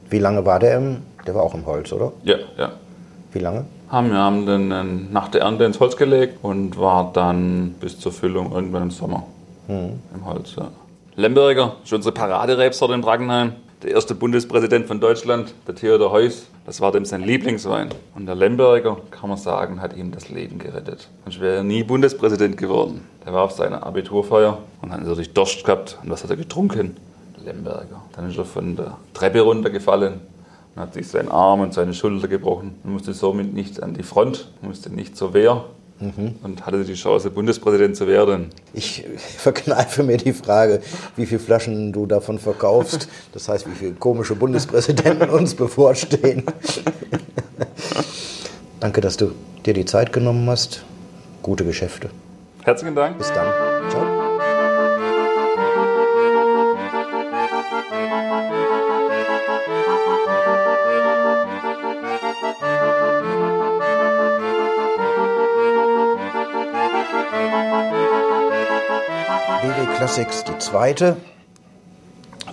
[0.10, 0.98] Wie lange war der im?
[1.28, 2.12] Der war auch im Holz, oder?
[2.24, 2.72] ja, ja.
[3.34, 3.66] Wie lange?
[3.90, 8.12] Haben, wir haben den nach der Ernte ins Holz gelegt und war dann bis zur
[8.14, 9.24] Füllung irgendwann im Sommer
[9.68, 10.56] im Holz.
[10.58, 10.70] Ja.
[11.16, 13.54] Lemberger ist unsere Paraderebsorte in Brackenheim.
[13.84, 17.90] Der erste Bundespräsident von Deutschland, der Theodor Heuss, das war dem sein Lieblingswein.
[18.14, 21.10] Und der Lemberger, kann man sagen, hat ihm das Leben gerettet.
[21.24, 23.02] Sonst wäre er nie Bundespräsident geworden.
[23.26, 25.98] Der war auf seiner Abiturfeier und hat natürlich Durst gehabt.
[26.04, 26.96] Und was hat er getrunken?
[27.44, 28.04] Lemberger.
[28.16, 30.22] Dann ist er von der Treppe runtergefallen
[30.76, 34.04] und hat sich seinen Arm und seine Schulter gebrochen und musste somit nicht an die
[34.04, 35.66] Front, musste nicht zur Wehr
[36.44, 38.50] und hatte die Chance, Bundespräsident zu werden.
[38.74, 39.06] Ich
[39.38, 40.82] verkneife mir die Frage,
[41.16, 43.08] wie viele Flaschen du davon verkaufst.
[43.34, 46.44] Das heißt, wie viele komische Bundespräsidenten uns bevorstehen.
[48.80, 49.32] Danke, dass du
[49.66, 50.84] dir die Zeit genommen hast.
[51.44, 52.10] Gute Geschäfte.
[52.64, 53.18] Herzlichen Dank.
[53.18, 53.48] Bis dann.
[53.90, 54.21] Ciao.
[70.18, 71.16] Die zweite.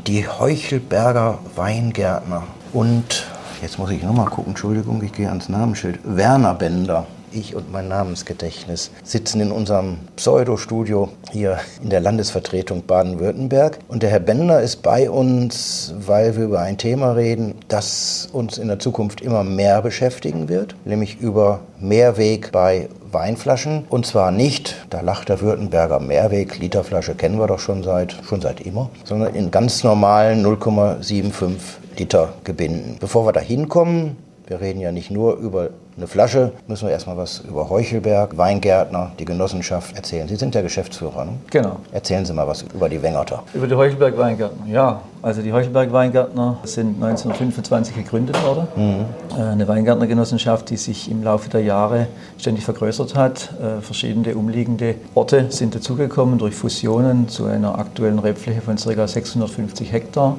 [0.06, 2.44] Die Heuchelberger Weingärtner.
[2.72, 3.26] Und
[3.60, 5.98] jetzt muss ich nochmal gucken, Entschuldigung, ich gehe ans Namensschild.
[6.04, 13.78] Werner Bender ich und mein Namensgedächtnis sitzen in unserem Pseudo-Studio hier in der Landesvertretung Baden-Württemberg.
[13.88, 18.58] Und der Herr Bender ist bei uns, weil wir über ein Thema reden, das uns
[18.58, 23.84] in der Zukunft immer mehr beschäftigen wird, nämlich über Mehrweg bei Weinflaschen.
[23.88, 28.40] Und zwar nicht, da lacht der Württemberger Mehrweg, Literflasche kennen wir doch schon seit, schon
[28.40, 31.56] seit immer, sondern in ganz normalen 0,75
[31.98, 32.96] Liter Gebinden.
[33.00, 37.16] Bevor wir da hinkommen, wir reden ja nicht nur über eine Flasche, müssen wir erstmal
[37.16, 40.28] was über Heuchelberg, Weingärtner, die Genossenschaft erzählen.
[40.28, 41.32] Sie sind der Geschäftsführer, ne?
[41.50, 41.80] Genau.
[41.90, 43.42] Erzählen Sie mal was über die Wengerter.
[43.52, 45.00] Über die Heuchelberg Weingärtner, ja.
[45.22, 48.68] Also die Heuchelberg Weingärtner sind 1925 gegründet worden.
[48.76, 49.36] Mhm.
[49.36, 52.06] Äh, eine Weingärtnergenossenschaft, die sich im Laufe der Jahre
[52.38, 53.50] ständig vergrößert hat.
[53.60, 59.08] Äh, verschiedene umliegende Orte sind dazugekommen durch Fusionen zu einer aktuellen Rebfläche von ca.
[59.08, 60.36] 650 Hektar.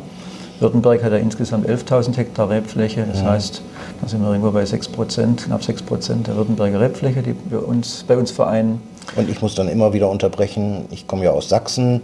[0.60, 3.06] Württemberg hat ja insgesamt 11.000 Hektar Rebfläche.
[3.10, 3.32] Das ja.
[3.32, 3.62] heißt,
[4.02, 7.68] da sind wir irgendwo bei 6 Prozent, knapp 6 Prozent der Württemberger Rebfläche, die wir
[7.68, 8.82] uns, bei uns vereinen.
[9.16, 12.02] Und ich muss dann immer wieder unterbrechen, ich komme ja aus Sachsen.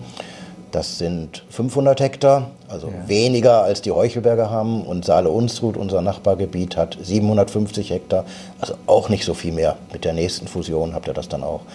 [0.72, 3.08] Das sind 500 Hektar, also ja.
[3.08, 4.84] weniger als die Heuchelberger haben.
[4.84, 8.26] Und Saale-Unstrut, unser Nachbargebiet, hat 750 Hektar.
[8.60, 9.78] Also auch nicht so viel mehr.
[9.94, 11.62] Mit der nächsten Fusion habt ihr das dann auch.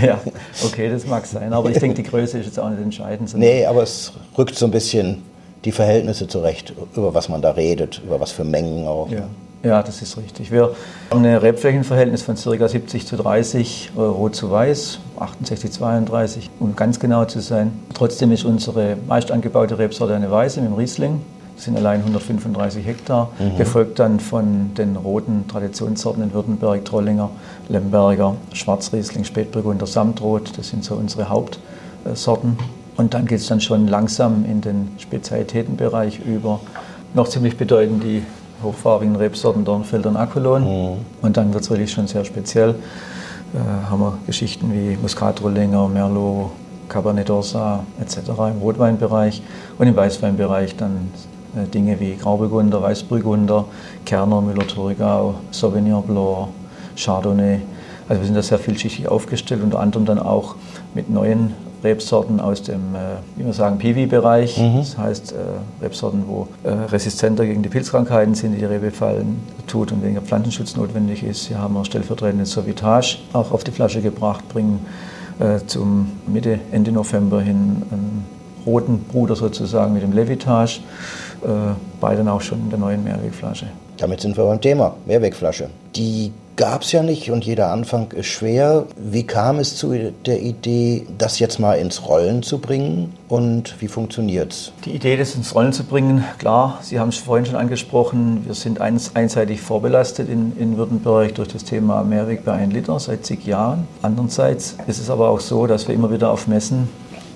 [0.00, 0.20] Ja,
[0.64, 1.52] okay, das mag sein.
[1.52, 3.34] Aber ich denke, die Größe ist jetzt auch nicht entscheidend.
[3.34, 5.22] Nee, aber es rückt so ein bisschen
[5.64, 9.10] die Verhältnisse zurecht, über was man da redet, über was für Mengen auch.
[9.10, 9.28] Ja.
[9.64, 10.50] Ja, das ist richtig.
[10.50, 10.74] Wir
[11.10, 12.68] haben ein Rebflächenverhältnis von ca.
[12.68, 17.72] 70 zu 30 Rot zu Weiß, 68 zu 32, um ganz genau zu sein.
[17.94, 21.20] Trotzdem ist unsere meist angebaute Rebsorte eine Weiße mit dem Riesling.
[21.54, 23.56] Das sind allein 135 Hektar, mhm.
[23.56, 27.30] gefolgt dann von den roten Traditionssorten in Württemberg, Trollinger,
[27.68, 30.58] Lemberger, Schwarzriesling, Spätburgunder, Samtrot.
[30.58, 32.58] Das sind so unsere Hauptsorten.
[32.96, 36.60] Und dann geht es dann schon langsam in den Spezialitätenbereich über.
[37.14, 38.22] Noch ziemlich bedeutend die
[38.62, 40.62] hochfarbigen Rebsorten Dornfelder und Akolon.
[40.64, 40.98] Mhm.
[41.20, 42.70] Und dann wird es wirklich schon sehr speziell.
[43.54, 46.50] Äh, haben wir Geschichten wie Muscatrollinger, Merlot,
[46.88, 48.30] Cabernet d'Orsat etc.
[48.50, 49.42] im Rotweinbereich.
[49.78, 51.10] Und im Weißweinbereich dann
[51.56, 53.66] äh, Dinge wie Grauburgunder, Weißburgunder,
[54.04, 56.48] Kerner, Müller-Thurgau, Sauvignon Blanc,
[56.96, 57.60] Chardonnay.
[58.08, 60.56] Also wir sind da sehr vielschichtig aufgestellt, unter anderem dann auch
[60.94, 64.58] mit neuen Rebsorten aus dem, äh, wie wir sagen, Piwi-Bereich.
[64.58, 64.78] Mhm.
[64.78, 69.40] Das heißt, äh, Rebsorten, wo äh, resistenter gegen die Pilzkrankheiten sind, die die Rebe fallen
[69.66, 71.46] tut und weniger Pflanzenschutz notwendig ist.
[71.46, 74.84] Hier haben wir stellvertretende Sorbitage auch auf die Flasche gebracht, bringen
[75.66, 78.26] zum Mitte, Ende November hin einen
[78.64, 80.80] roten Bruder sozusagen mit dem Levitage.
[82.00, 83.66] beide dann auch schon in der neuen Mehrwegflasche.
[83.96, 85.70] Damit sind wir beim Thema Mehrwegflasche.
[85.96, 88.86] Die gab es ja nicht und jeder Anfang ist schwer.
[88.96, 89.92] Wie kam es zu
[90.26, 94.72] der Idee, das jetzt mal ins Rollen zu bringen und wie funktioniert es?
[94.84, 98.54] Die Idee, das ins Rollen zu bringen, klar, Sie haben es vorhin schon angesprochen, wir
[98.54, 103.24] sind eins, einseitig vorbelastet in, in Württemberg durch das Thema Mehrweg bei 1 Liter seit
[103.24, 103.86] zig Jahren.
[104.02, 106.88] Andererseits ist es aber auch so, dass wir immer wieder auf Messen,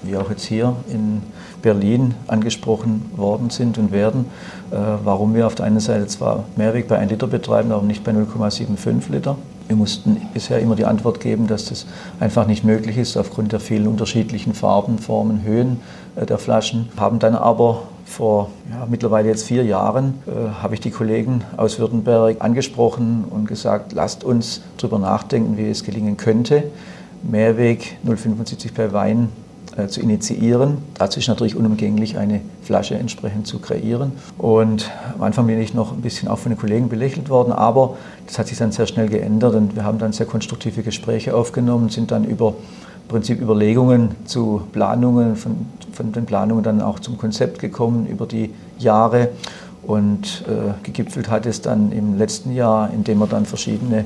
[0.02, 1.22] wie auch jetzt hier in
[1.62, 4.26] Berlin angesprochen worden sind und werden,
[4.70, 8.04] äh, warum wir auf der einen Seite zwar Mehrweg bei 1 Liter betreiben, aber nicht
[8.04, 9.36] bei 0,75 Liter.
[9.66, 11.86] Wir mussten bisher immer die Antwort geben, dass das
[12.20, 15.80] einfach nicht möglich ist aufgrund der vielen unterschiedlichen Farben, Formen, Höhen
[16.14, 16.88] äh, der Flaschen.
[16.96, 21.80] Haben dann aber vor ja, mittlerweile jetzt vier Jahren äh, habe ich die Kollegen aus
[21.80, 26.62] Württemberg angesprochen und gesagt, lasst uns darüber nachdenken, wie es gelingen könnte,
[27.24, 29.30] Mehrweg 0,75 bei Wein
[29.88, 30.78] zu initiieren.
[30.94, 34.12] Dazu ist natürlich unumgänglich, eine Flasche entsprechend zu kreieren.
[34.38, 37.96] Und am Anfang bin ich noch ein bisschen auch von den Kollegen belächelt worden, aber
[38.26, 41.90] das hat sich dann sehr schnell geändert und wir haben dann sehr konstruktive Gespräche aufgenommen,
[41.90, 42.54] sind dann über
[43.06, 48.26] im Prinzip Überlegungen zu Planungen, von, von den Planungen dann auch zum Konzept gekommen über
[48.26, 49.28] die Jahre.
[49.84, 54.04] Und äh, gegipfelt hat es dann im letzten Jahr, indem wir dann verschiedene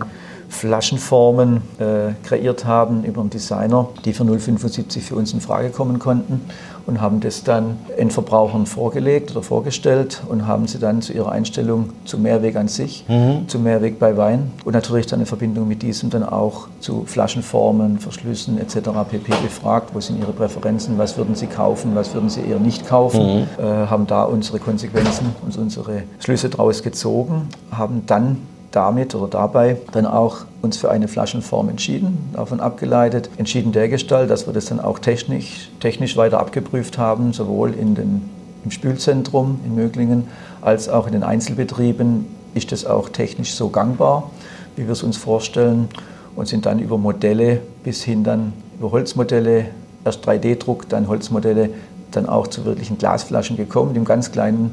[0.51, 5.99] Flaschenformen äh, kreiert haben über einen Designer, die für 0,75 für uns in Frage kommen
[5.99, 6.43] konnten
[6.87, 11.91] und haben das dann Endverbrauchern vorgelegt oder vorgestellt und haben sie dann zu ihrer Einstellung
[12.05, 13.49] zu Mehrweg an sich, mhm.
[13.49, 18.01] zu Mehrweg bei Wein und natürlich dann in Verbindung mit diesem dann auch zu Flaschenformen,
[18.01, 18.91] Verschlüssen etc.
[19.09, 19.33] pp.
[19.43, 23.43] gefragt, wo sind ihre Präferenzen, was würden sie kaufen, was würden sie eher nicht kaufen,
[23.43, 23.65] mhm.
[23.65, 28.39] äh, haben da unsere Konsequenzen und unsere Schlüsse draus gezogen, haben dann
[28.70, 34.46] damit oder dabei dann auch uns für eine Flaschenform entschieden, davon abgeleitet, entschieden dergestalt, dass
[34.46, 38.28] wir das dann auch technisch, technisch weiter abgeprüft haben, sowohl in den,
[38.64, 40.28] im Spülzentrum in Möglingen
[40.61, 42.26] als auch in den Einzelbetrieben.
[42.54, 44.30] Ist das auch technisch so gangbar,
[44.76, 45.88] wie wir es uns vorstellen?
[46.37, 49.66] Und sind dann über Modelle bis hin dann über Holzmodelle
[50.04, 51.70] erst 3D-Druck, dann Holzmodelle,
[52.12, 54.72] dann auch zu wirklichen Glasflaschen gekommen, im ganz kleinen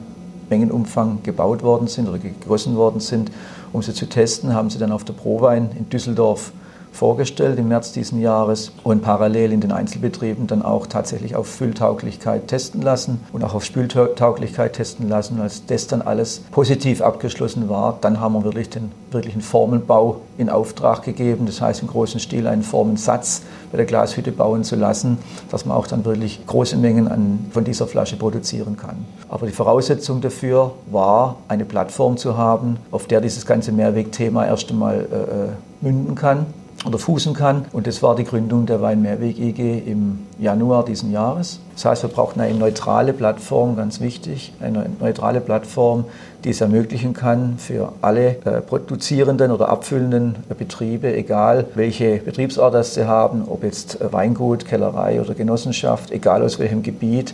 [0.49, 3.31] Mengenumfang gebaut worden sind oder gegossen worden sind.
[3.73, 6.51] Um sie zu testen, haben sie dann auf der Prowein in Düsseldorf
[6.97, 12.47] vorgestellt im März diesen Jahres und parallel in den Einzelbetrieben dann auch tatsächlich auf Fülltauglichkeit
[12.47, 15.39] testen lassen und auch auf Spültauglichkeit testen lassen.
[15.39, 20.49] Als das dann alles positiv abgeschlossen war, dann haben wir wirklich den wirklichen Formelbau in
[20.49, 21.45] Auftrag gegeben.
[21.45, 25.19] Das heißt im großen Stil einen Formensatz bei der Glashütte bauen zu lassen,
[25.51, 29.05] dass man auch dann wirklich große Mengen an, von dieser Flasche produzieren kann.
[29.29, 34.71] Aber die Voraussetzung dafür war, eine Plattform zu haben, auf der dieses ganze Mehrwegthema erst
[34.71, 36.47] einmal äh, äh münden kann
[36.85, 37.65] oder fußen kann.
[37.73, 41.59] Und das war die Gründung der Weinmehrweg EG im Januar diesen Jahres.
[41.75, 46.05] Das heißt, wir brauchten eine neutrale Plattform, ganz wichtig, eine neutrale Plattform,
[46.43, 52.73] die es ermöglichen kann für alle äh, produzierenden oder abfüllenden äh, Betriebe, egal welche Betriebsart
[52.73, 57.33] das sie haben, ob jetzt äh, Weingut, Kellerei oder Genossenschaft, egal aus welchem Gebiet,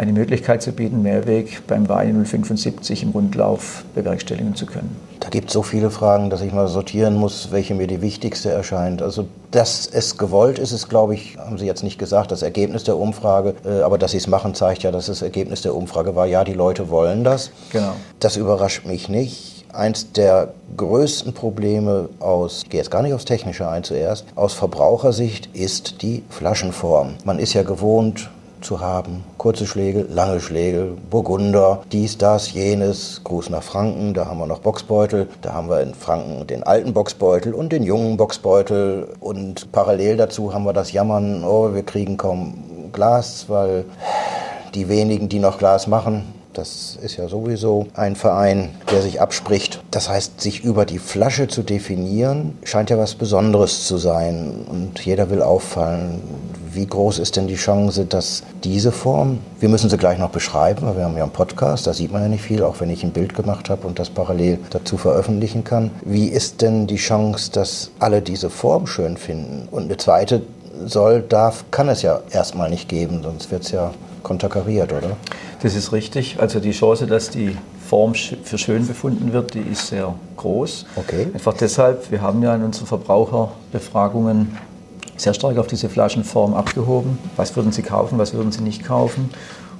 [0.00, 4.96] eine Möglichkeit zu bieten, Mehrweg beim Wein 075 im Rundlauf bewerkstelligen zu können.
[5.20, 8.50] Da gibt es so viele Fragen, dass ich mal sortieren muss, welche mir die wichtigste
[8.50, 9.02] erscheint.
[9.02, 12.84] Also, dass es gewollt ist, ist, glaube ich, haben Sie jetzt nicht gesagt, das Ergebnis
[12.84, 13.54] der Umfrage.
[13.62, 16.44] Äh, aber dass Sie es machen, zeigt ja, dass das Ergebnis der Umfrage war, ja,
[16.44, 17.50] die Leute wollen das.
[17.70, 17.92] Genau.
[18.20, 19.66] Das überrascht mich nicht.
[19.74, 24.54] Eins der größten Probleme aus, ich gehe jetzt gar nicht aufs Technische ein zuerst, aus
[24.54, 27.16] Verbrauchersicht ist die Flaschenform.
[27.24, 29.24] Man ist ja gewohnt, zu haben.
[29.38, 33.22] Kurze Schläge, lange Schläge, Burgunder, dies, das, jenes.
[33.24, 35.28] Gruß nach Franken, da haben wir noch Boxbeutel.
[35.42, 39.08] Da haben wir in Franken den alten Boxbeutel und den jungen Boxbeutel.
[39.20, 42.54] Und parallel dazu haben wir das Jammern, oh, wir kriegen kaum
[42.92, 43.84] Glas, weil
[44.74, 49.82] die wenigen, die noch Glas machen, das ist ja sowieso ein Verein, der sich abspricht.
[49.90, 54.66] Das heißt, sich über die Flasche zu definieren, scheint ja was Besonderes zu sein.
[54.68, 56.20] Und jeder will auffallen.
[56.72, 60.86] Wie groß ist denn die Chance, dass diese Form, wir müssen sie gleich noch beschreiben,
[60.86, 63.02] weil wir haben ja einen Podcast, da sieht man ja nicht viel, auch wenn ich
[63.02, 65.90] ein Bild gemacht habe und das parallel dazu veröffentlichen kann.
[66.02, 69.66] Wie ist denn die Chance, dass alle diese Form schön finden?
[69.70, 70.42] Und eine zweite
[70.86, 75.16] soll, darf, kann es ja erstmal nicht geben, sonst wird es ja konterkariert, oder?
[75.62, 76.36] Das ist richtig.
[76.40, 77.56] Also die Chance, dass die
[77.88, 80.86] Form für schön befunden wird, die ist sehr groß.
[80.94, 81.26] Okay.
[81.34, 84.56] Einfach deshalb, wir haben ja in unseren Verbraucherbefragungen
[85.20, 87.18] sehr stark auf diese Flaschenform abgehoben.
[87.36, 89.30] Was würden Sie kaufen, was würden Sie nicht kaufen?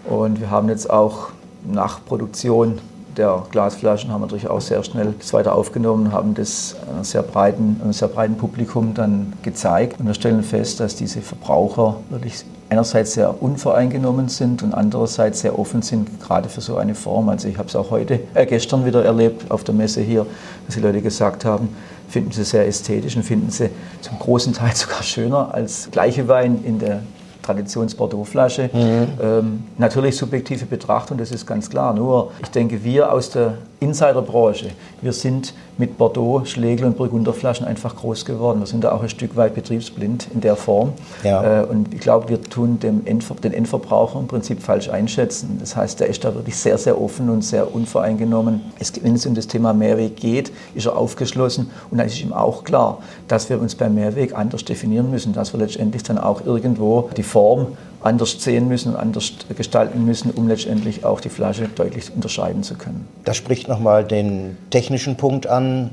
[0.08, 1.28] Und wir haben jetzt auch
[1.64, 2.78] nach Produktion
[3.16, 7.80] der Glasflaschen haben wir natürlich auch sehr schnell das weiter aufgenommen, haben das sehr breiten,
[7.90, 10.00] sehr breiten Publikum dann gezeigt.
[10.00, 15.58] Und wir stellen fest, dass diese Verbraucher wirklich einerseits sehr unvoreingenommen sind und andererseits sehr
[15.58, 17.28] offen sind, gerade für so eine Form.
[17.28, 20.24] Also ich habe es auch heute, äh, gestern wieder erlebt auf der Messe hier,
[20.66, 21.68] dass die Leute gesagt haben,
[22.10, 23.70] finden sie sehr ästhetisch und finden sie
[24.00, 27.02] zum großen Teil sogar schöner als gleiche Wein in der
[27.42, 28.70] Traditions-Bordeaux-Flasche.
[28.72, 29.08] Mhm.
[29.22, 31.94] Ähm, natürlich subjektive Betrachtung, das ist ganz klar.
[31.94, 34.70] Nur, ich denke, wir aus der Insiderbranche,
[35.00, 38.60] wir sind mit Bordeaux, Schlegel und Burgunderflaschen einfach groß geworden.
[38.60, 40.92] Wir sind da auch ein Stück weit betriebsblind in der Form.
[41.24, 41.62] Ja.
[41.62, 45.56] Äh, und ich glaube, wir tun dem Endver den Endverbraucher im Prinzip falsch einschätzen.
[45.58, 48.60] Das heißt, der ist da wirklich sehr, sehr offen und sehr unvoreingenommen.
[48.78, 51.70] Es, wenn es um das Thema Mehrweg geht, ist er aufgeschlossen.
[51.90, 55.54] Und dann ist ihm auch klar, dass wir uns beim Mehrweg anders definieren müssen, dass
[55.54, 57.68] wir letztendlich dann auch irgendwo die Form
[58.02, 62.74] anders sehen müssen und anders gestalten müssen, um letztendlich auch die Flasche deutlich unterscheiden zu
[62.74, 63.06] können.
[63.24, 65.90] Das spricht nochmal den technischen Punkt an.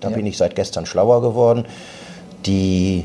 [0.00, 0.16] Da ja.
[0.16, 1.64] bin ich seit gestern schlauer geworden.
[2.46, 3.04] Die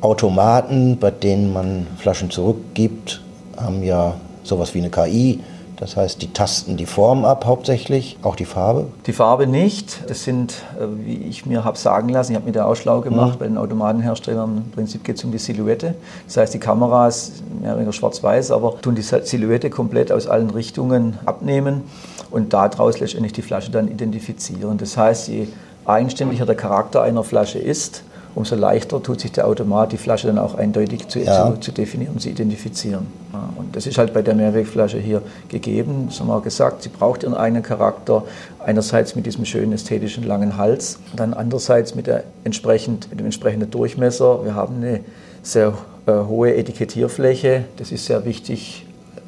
[0.00, 3.22] Automaten, bei denen man Flaschen zurückgibt,
[3.56, 5.40] haben ja sowas wie eine KI.
[5.76, 8.86] Das heißt, die tasten die Form ab hauptsächlich, auch die Farbe?
[9.06, 10.08] Die Farbe nicht.
[10.08, 13.02] Das sind, äh, wie ich mir habe sagen lassen, ich habe mir da auch schlau
[13.02, 13.38] gemacht, mhm.
[13.38, 15.94] bei den Automatenherstellern im Prinzip geht es um die Silhouette.
[16.26, 20.48] Das heißt, die Kameras, mehr oder weniger schwarz-weiß, aber tun die Silhouette komplett aus allen
[20.48, 21.82] Richtungen abnehmen
[22.30, 24.78] und daraus letztendlich die Flasche dann identifizieren.
[24.78, 25.48] Das heißt, je
[25.84, 28.02] eigenständiger der Charakter einer Flasche ist,
[28.36, 31.52] umso leichter tut sich der Automat, die Flasche dann auch eindeutig zu, ja.
[31.52, 33.06] zu, zu definieren und zu identifizieren.
[33.32, 36.06] Ja, und das ist halt bei der Mehrwegflasche hier gegeben.
[36.08, 38.24] Das haben wir gesagt, sie braucht ihren eigenen Charakter.
[38.58, 43.70] Einerseits mit diesem schönen ästhetischen langen Hals, dann andererseits mit, der entsprechend, mit dem entsprechenden
[43.70, 44.44] Durchmesser.
[44.44, 45.00] Wir haben eine
[45.42, 45.72] sehr
[46.06, 47.64] äh, hohe Etikettierfläche.
[47.78, 48.85] Das ist sehr wichtig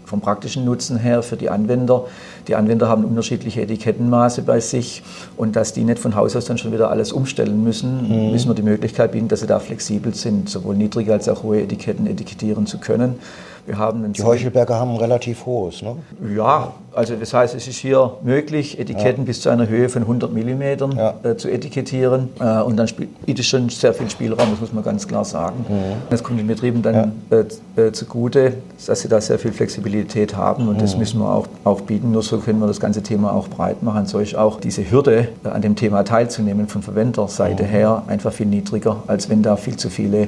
[0.09, 2.07] vom praktischen Nutzen her für die Anwender.
[2.49, 5.03] Die Anwender haben unterschiedliche Etikettenmaße bei sich
[5.37, 8.33] und dass die nicht von Haus aus dann schon wieder alles umstellen müssen, mhm.
[8.33, 11.61] müssen wir die Möglichkeit bieten, dass sie da flexibel sind, sowohl niedrige als auch hohe
[11.61, 13.19] Etiketten etikettieren zu können.
[13.67, 15.97] Wir haben die Heuchelberger haben ein relativ hohes, ne?
[16.35, 19.27] Ja, Also das heißt, es ist hier möglich, Etiketten ja.
[19.27, 20.63] bis zu einer Höhe von 100 mm
[20.97, 21.15] ja.
[21.23, 22.31] äh, zu etikettieren.
[22.41, 22.89] Äh, und dann
[23.25, 25.65] bietet es schon sehr viel Spielraum, das muss man ganz klar sagen.
[25.69, 26.03] Mhm.
[26.11, 27.39] Das kommt den Betrieben dann ja.
[27.77, 30.67] äh, äh zugute, dass sie da sehr viel Flexibilität haben.
[30.67, 30.81] Und mhm.
[30.81, 32.11] das müssen wir auch, auch bieten.
[32.11, 34.07] Nur so können wir das ganze Thema auch breit machen.
[34.07, 37.69] So ist auch diese Hürde, äh, an dem Thema teilzunehmen von Verwenderseite mhm.
[37.69, 40.23] her, einfach viel niedriger, als wenn da viel zu viele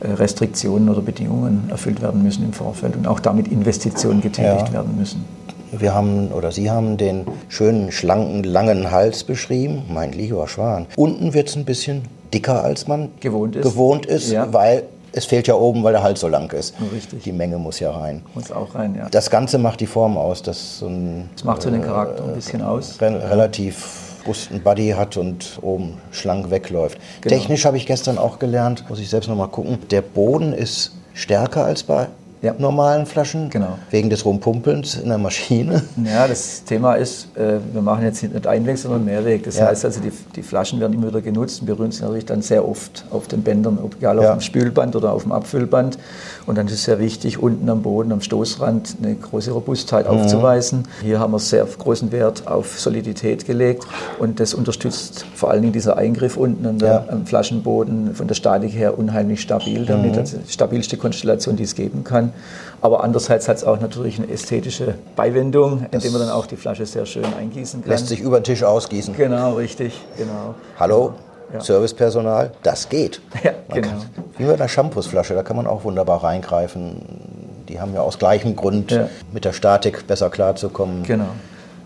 [0.00, 4.98] äh, Restriktionen oder Bedingungen erfüllt werden müssen im Vorfeld und auch damit Investitionen getätigt werden
[4.98, 5.35] müssen.
[5.72, 9.84] Wir haben, oder Sie haben den schönen, schlanken, langen Hals beschrieben.
[9.88, 10.86] Mein lieber Schwan.
[10.96, 12.02] Unten wird es ein bisschen
[12.32, 14.52] dicker, als man gewohnt ist, gewohnt ist ja.
[14.52, 16.74] weil es fehlt ja oben, weil der Hals so lang ist.
[16.92, 17.22] Richtig.
[17.22, 18.22] Die Menge muss ja rein.
[18.34, 19.08] Muss auch rein, ja.
[19.08, 20.42] Das Ganze macht die Form aus.
[20.42, 23.00] Das, so ein, das macht so den Charakter äh, ein bisschen aus.
[23.00, 26.98] Re relativ robusten Body hat und oben schlank wegläuft.
[27.20, 27.36] Genau.
[27.36, 29.78] Technisch habe ich gestern auch gelernt, muss ich selbst noch mal gucken.
[29.90, 32.08] Der Boden ist stärker als bei
[32.46, 32.54] ja.
[32.58, 33.78] normalen Flaschen, genau.
[33.90, 35.82] wegen des Rumpumpelns in der Maschine.
[36.04, 39.42] Ja, das Thema ist, äh, wir machen jetzt nicht Einweg, sondern Mehrweg.
[39.42, 39.66] Das ja.
[39.66, 42.66] heißt also, die, die, Flaschen werden immer wieder genutzt und berühren sich natürlich dann sehr
[42.66, 44.30] oft auf den Bändern, egal ja.
[44.30, 45.98] auf dem Spülband oder auf dem Abfüllband.
[46.46, 50.18] Und dann ist es sehr wichtig, unten am Boden, am Stoßrand, eine große Robustheit mhm.
[50.18, 50.84] aufzuweisen.
[51.02, 53.86] Hier haben wir sehr großen Wert auf Solidität gelegt
[54.18, 58.72] und das unterstützt vor allen Dingen dieser Eingriff unten der, am Flaschenboden von der Statik
[58.72, 60.18] her unheimlich stabil, damit mhm.
[60.18, 62.32] also die stabilste Konstellation, die es geben kann.
[62.80, 66.86] Aber andererseits hat es auch natürlich eine ästhetische Beiwendung, indem man dann auch die Flasche
[66.86, 67.90] sehr schön eingießen kann.
[67.90, 69.16] Lässt sich über den Tisch ausgießen.
[69.16, 70.54] Genau, richtig, genau.
[70.78, 71.14] Hallo,
[71.52, 71.60] ja.
[71.60, 73.20] Servicepersonal, das geht.
[73.44, 73.88] Ja, genau.
[73.88, 74.02] Kann,
[74.38, 77.64] wie bei einer Shampoosflasche, da kann man auch wunderbar reingreifen.
[77.68, 79.08] Die haben ja aus gleichem Grund ja.
[79.32, 81.02] mit der Statik besser klarzukommen.
[81.02, 81.28] Genau.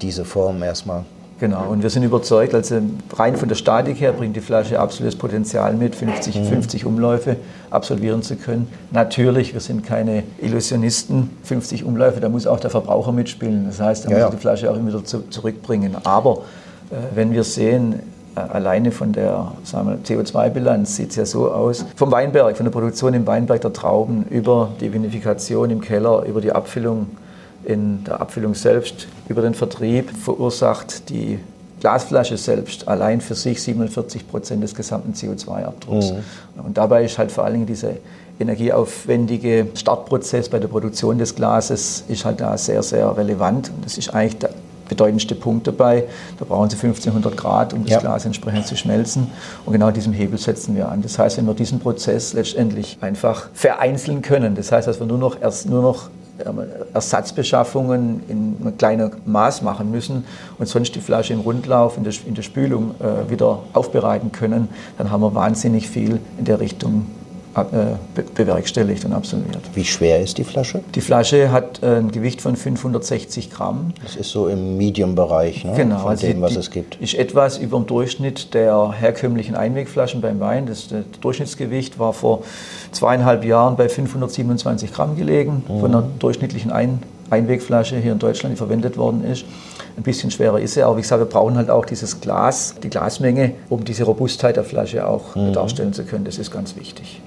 [0.01, 1.05] Diese Form erstmal.
[1.41, 2.83] Genau, und wir sind überzeugt, also
[3.15, 6.45] rein von der Statik her bringt die Flasche absolutes Potenzial mit, 50, mhm.
[6.45, 7.37] 50 Umläufe
[7.71, 8.69] absolvieren zu können.
[8.91, 13.65] Natürlich, wir sind keine Illusionisten, 50 Umläufe, da muss auch der Verbraucher mitspielen.
[13.67, 15.97] Das heißt, da ja, muss die Flasche auch immer wieder zu, zurückbringen.
[16.05, 16.43] Aber
[16.91, 18.01] äh, wenn wir sehen,
[18.35, 21.85] alleine von der CO2-Bilanz sieht es ja so aus.
[21.97, 26.41] Vom Weinberg, von der Produktion im Weinberg der Trauben über die Vinifikation im Keller, über
[26.41, 27.09] die Abfüllung
[27.65, 31.39] in der Abfüllung selbst über den Vertrieb verursacht die
[31.81, 36.13] Glasflasche selbst allein für sich 47 Prozent des gesamten CO2-Abdrucks.
[36.13, 36.65] Mhm.
[36.65, 37.93] Und dabei ist halt vor allen Dingen dieser
[38.39, 43.71] energieaufwendige Startprozess bei der Produktion des Glases ist halt da sehr, sehr relevant.
[43.75, 44.51] Und das ist eigentlich
[44.91, 46.05] bedeutendste Punkt dabei.
[46.39, 48.01] Da brauchen Sie 1500 Grad, um das ja.
[48.01, 49.29] Glas entsprechend zu schmelzen.
[49.65, 51.01] Und genau diesen Hebel setzen wir an.
[51.01, 55.19] Das heißt, wenn wir diesen Prozess letztendlich einfach vereinzeln können, das heißt, dass wir nur
[55.19, 56.11] noch erst nur noch
[56.95, 60.25] Ersatzbeschaffungen in einem kleinen Maß machen müssen
[60.59, 64.69] und sonst die Flasche im Rundlauf, in der, in der Spülung äh, wieder aufbereiten können,
[64.97, 67.07] dann haben wir wahnsinnig viel in der Richtung
[68.35, 69.61] bewerkstelligt und absolviert.
[69.75, 70.83] Wie schwer ist die Flasche?
[70.95, 73.93] Die Flasche hat äh, ein Gewicht von 560 Gramm.
[74.03, 75.73] Das ist so im Medium-Bereich ne?
[75.77, 76.97] genau, von also dem, was es gibt.
[76.97, 80.67] Ist etwas über dem Durchschnitt der herkömmlichen Einwegflaschen beim Wein.
[80.67, 82.43] Das, das Durchschnittsgewicht war vor
[82.93, 85.81] zweieinhalb Jahren bei 527 Gramm gelegen mhm.
[85.81, 89.45] von einer durchschnittlichen Ein Einwegflasche hier in Deutschland, die verwendet worden ist.
[89.97, 92.91] Ein bisschen schwerer ist sie, aber wie gesagt, wir brauchen halt auch dieses Glas, die
[92.91, 95.53] Glasmenge, um diese Robustheit der Flasche auch mhm.
[95.53, 96.25] darstellen zu können.
[96.25, 97.21] Das ist ganz wichtig.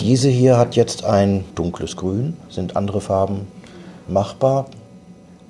[0.00, 2.36] Diese hier hat jetzt ein dunkles Grün.
[2.48, 3.48] Sind andere Farben
[4.06, 4.66] machbar?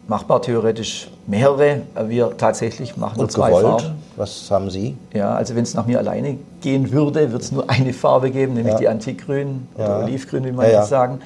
[0.06, 1.82] Machbar theoretisch mehrere.
[2.06, 3.82] Wir tatsächlich machen nur zwei gewollt?
[3.82, 3.98] Farben.
[4.16, 4.96] Was haben Sie?
[5.12, 8.54] Ja, also wenn es nach mir alleine gehen würde, würde es nur eine Farbe geben,
[8.54, 8.78] nämlich ja.
[8.78, 10.04] die Antikgrün oder ja.
[10.04, 11.20] Olivgrün, wie man ja, jetzt sagen.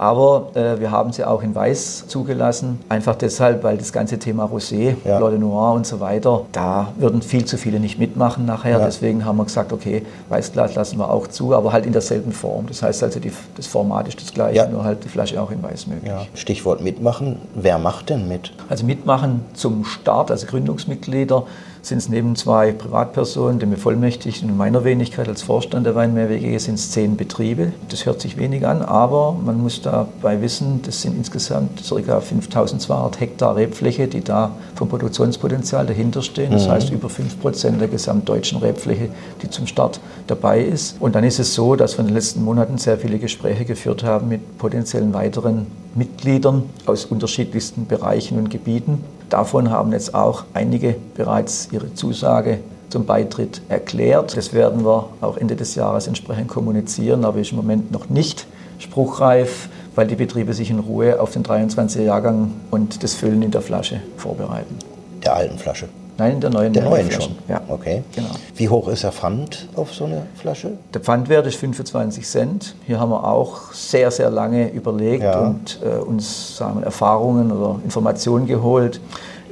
[0.00, 4.46] Aber äh, wir haben sie auch in Weiß zugelassen, einfach deshalb, weil das ganze Thema
[4.46, 5.18] Rosé, ja.
[5.18, 8.78] Blanc de Noir und so weiter, da würden viel zu viele nicht mitmachen nachher.
[8.78, 8.86] Ja.
[8.86, 12.66] Deswegen haben wir gesagt, okay, Weißglas lassen wir auch zu, aber halt in derselben Form.
[12.66, 14.68] Das heißt also, die, das Format ist das gleiche, ja.
[14.68, 16.10] nur halt die Flasche auch in Weiß möglich.
[16.32, 17.36] Stichwort mitmachen.
[17.54, 18.54] Wer macht denn mit?
[18.70, 21.44] Also mitmachen zum Start, also Gründungsmitglieder
[21.82, 26.74] sind es neben zwei Privatpersonen, dem Bevollmächtigten und meiner Wenigkeit als Vorstand der Weinmehrwege, sind
[26.74, 27.72] es zehn Betriebe.
[27.88, 32.20] Das hört sich wenig an, aber man muss dabei wissen, das sind insgesamt ca.
[32.20, 36.52] 5200 Hektar Rebfläche, die da vom Produktionspotenzial dahinter stehen.
[36.52, 36.72] Das mhm.
[36.72, 39.08] heißt über 5 Prozent der gesamtdeutschen Rebfläche,
[39.42, 40.96] die zum Start dabei ist.
[41.00, 44.04] Und dann ist es so, dass wir in den letzten Monaten sehr viele Gespräche geführt
[44.04, 49.02] haben mit potenziellen weiteren Mitgliedern aus unterschiedlichsten Bereichen und Gebieten.
[49.30, 52.58] Davon haben jetzt auch einige bereits ihre Zusage
[52.88, 54.36] zum Beitritt erklärt.
[54.36, 58.46] Das werden wir auch Ende des Jahres entsprechend kommunizieren, aber ist im Moment noch nicht
[58.80, 63.52] spruchreif, weil die Betriebe sich in Ruhe auf den 23er Jahrgang und das Füllen in
[63.52, 64.76] der Flasche vorbereiten.
[65.24, 65.88] Der alten Flasche.
[66.20, 67.34] Nein, in der neuen Der neuen schon?
[67.48, 67.62] Ja.
[67.66, 68.02] Okay.
[68.14, 68.28] Genau.
[68.54, 70.72] Wie hoch ist der Pfand auf so eine Flasche?
[70.92, 72.74] Der Pfandwert ist 25 Cent.
[72.86, 75.40] Hier haben wir auch sehr, sehr lange überlegt ja.
[75.40, 79.00] und äh, uns sagen wir, Erfahrungen oder Informationen geholt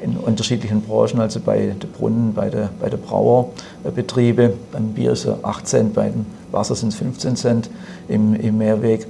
[0.02, 4.52] in unterschiedlichen Branchen, also bei den Brunnen, bei der, bei der Brauerbetriebe.
[4.70, 7.70] Beim Bier ist es 8 Cent, bei dem Wasser sind es 15 Cent
[8.08, 9.06] im, im Mehrweg.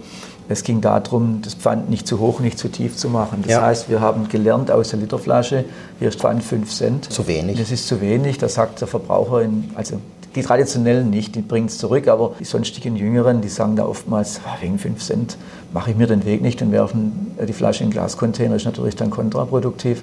[0.49, 3.43] Es ging darum, das Pfand nicht zu hoch, nicht zu tief zu machen.
[3.43, 3.63] Das ja.
[3.63, 5.65] heißt, wir haben gelernt aus der Literflasche,
[5.99, 7.13] hier ist Pfand 5 Cent.
[7.13, 7.59] Zu wenig.
[7.59, 10.01] Das ist zu wenig, das sagt der Verbraucher, in, also
[10.35, 14.41] die traditionellen nicht, die bringen es zurück, aber die sonstigen Jüngeren, die sagen da oftmals,
[14.47, 15.37] ah, wegen 5 Cent
[15.73, 19.11] mache ich mir den Weg nicht und werfen die Flasche in Glascontainer, ist natürlich dann
[19.11, 20.03] kontraproduktiv.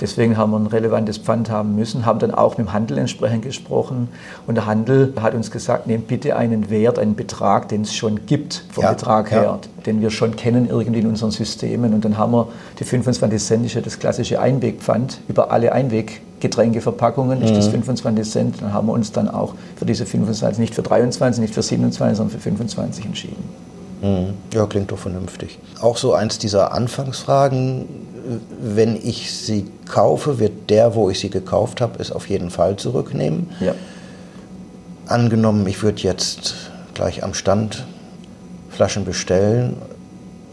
[0.00, 3.42] Deswegen haben wir ein relevantes Pfand haben müssen, haben dann auch mit dem Handel entsprechend
[3.42, 4.08] gesprochen
[4.46, 8.26] und der Handel hat uns gesagt, nehmt bitte einen Wert, einen Betrag, den es schon
[8.26, 9.60] gibt vom ja, Betrag her, ja.
[9.84, 12.48] den wir schon kennen irgendwie in unseren Systemen und dann haben wir
[12.78, 15.72] die 25 Cent, das klassische Einwegpfand, über alle
[16.40, 18.30] Einweggetränkeverpackungen ist das 25 mhm.
[18.30, 21.62] Cent, dann haben wir uns dann auch für diese 25, nicht für 23, nicht für
[21.62, 23.44] 27, sondern für 25 entschieden.
[24.02, 24.34] Mhm.
[24.54, 25.58] Ja, klingt doch vernünftig.
[25.80, 27.86] Auch so eins dieser Anfangsfragen,
[28.60, 32.76] wenn ich sie kaufe, wird der, wo ich sie gekauft habe, es auf jeden Fall
[32.76, 33.50] zurücknehmen.
[33.60, 33.74] Ja.
[35.06, 36.54] Angenommen, ich würde jetzt
[36.94, 37.86] gleich am Stand
[38.70, 39.76] Flaschen bestellen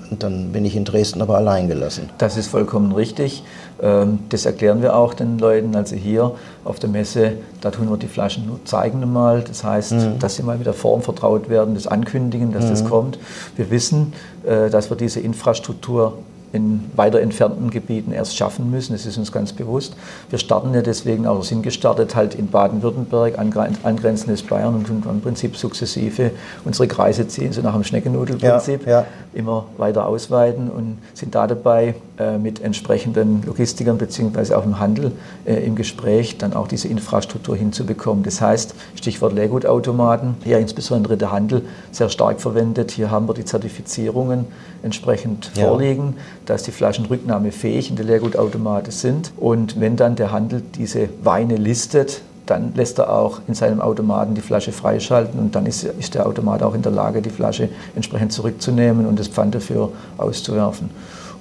[0.09, 2.09] und dann bin ich in Dresden aber allein gelassen.
[2.17, 3.43] Das ist vollkommen richtig.
[3.81, 5.75] Ähm, das erklären wir auch den Leuten.
[5.75, 6.31] Also hier
[6.63, 9.41] auf der Messe, da tun wir die Flaschen nur zeigen mal.
[9.41, 10.19] Das heißt, mhm.
[10.19, 12.69] dass sie mal mit der Form vertraut werden, das ankündigen, dass mhm.
[12.69, 13.19] das kommt.
[13.55, 14.13] Wir wissen,
[14.45, 16.17] äh, dass wir diese Infrastruktur
[16.53, 18.93] in weiter entfernten Gebieten erst schaffen müssen.
[18.93, 19.95] Das ist uns ganz bewusst.
[20.29, 25.21] Wir starten ja deswegen auch, sind gestartet halt in Baden-Württemberg, angrenzendes Bayern und tun im
[25.21, 26.31] Prinzip sukzessive
[26.63, 29.05] unsere Kreise ziehen, so nach dem Schneckennudelprinzip, ja, ja.
[29.33, 35.11] immer weiter ausweiten und sind da dabei äh, mit entsprechenden Logistikern beziehungsweise auch im Handel
[35.45, 38.23] äh, im Gespräch, dann auch diese Infrastruktur hinzubekommen.
[38.23, 42.91] Das heißt, Stichwort Leergutautomaten, hier insbesondere der Handel sehr stark verwendet.
[42.91, 44.45] Hier haben wir die Zertifizierungen
[44.83, 45.67] entsprechend ja.
[45.67, 46.15] vorliegen
[46.47, 49.31] dass die Flaschen rücknahmefähig in der Leergutautomate sind.
[49.37, 54.33] Und wenn dann der Handel diese Weine listet, dann lässt er auch in seinem Automaten
[54.33, 57.69] die Flasche freischalten und dann ist, ist der Automat auch in der Lage, die Flasche
[57.95, 60.89] entsprechend zurückzunehmen und das Pfand dafür auszuwerfen.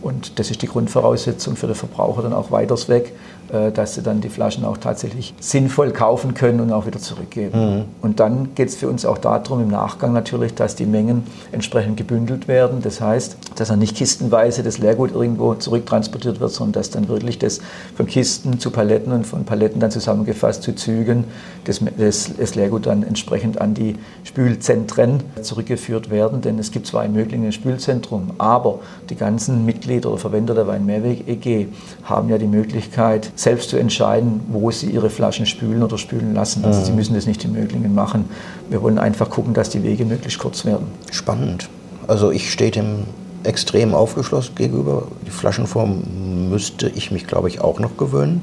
[0.06, 3.12] Und das ist die Grundvoraussetzung für den Verbraucher dann auch weiters weg,
[3.52, 7.78] äh, dass sie dann die Flaschen auch tatsächlich sinnvoll kaufen können und auch wieder zurückgeben.
[7.78, 7.84] Mhm.
[8.02, 11.96] Und dann geht es für uns auch darum, im Nachgang natürlich, dass die Mengen entsprechend
[11.96, 12.82] gebündelt werden.
[12.82, 17.40] Das heißt, dass dann nicht kistenweise das Leergut irgendwo zurücktransportiert wird, sondern dass dann wirklich
[17.40, 17.60] das
[17.96, 21.24] von Kisten zu Paletten und von Paletten dann zusammengefasst zu Zügen
[21.64, 26.42] das, das, das Leergut dann entsprechend an die Spülzentren zurückgeführt werden.
[26.42, 28.78] Denn es gibt zwar in Möglingen ein Spülzentrum, aber
[29.10, 31.68] die ganzen Mitglieder oder Verwender der Weinmehrweg EG
[32.04, 36.64] haben ja die Möglichkeit, selbst zu entscheiden, wo sie ihre Flaschen spülen oder spülen lassen.
[36.64, 36.84] Also mhm.
[36.84, 38.26] sie müssen das nicht in Möglingen machen.
[38.68, 40.88] Wir wollen einfach gucken, dass die Wege möglichst kurz werden.
[41.10, 41.68] Spannend.
[42.06, 43.04] Also ich stehe dem
[43.44, 45.06] extrem aufgeschlossen gegenüber.
[45.26, 48.42] Die Flaschenform müsste ich mich, glaube ich, auch noch gewöhnen.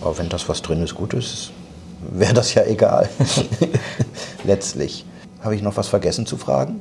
[0.00, 1.50] Aber wenn das, was drin ist, gut ist,
[2.10, 3.08] wäre das ja egal.
[4.44, 5.04] Letztlich.
[5.42, 6.80] Habe ich noch was vergessen zu fragen?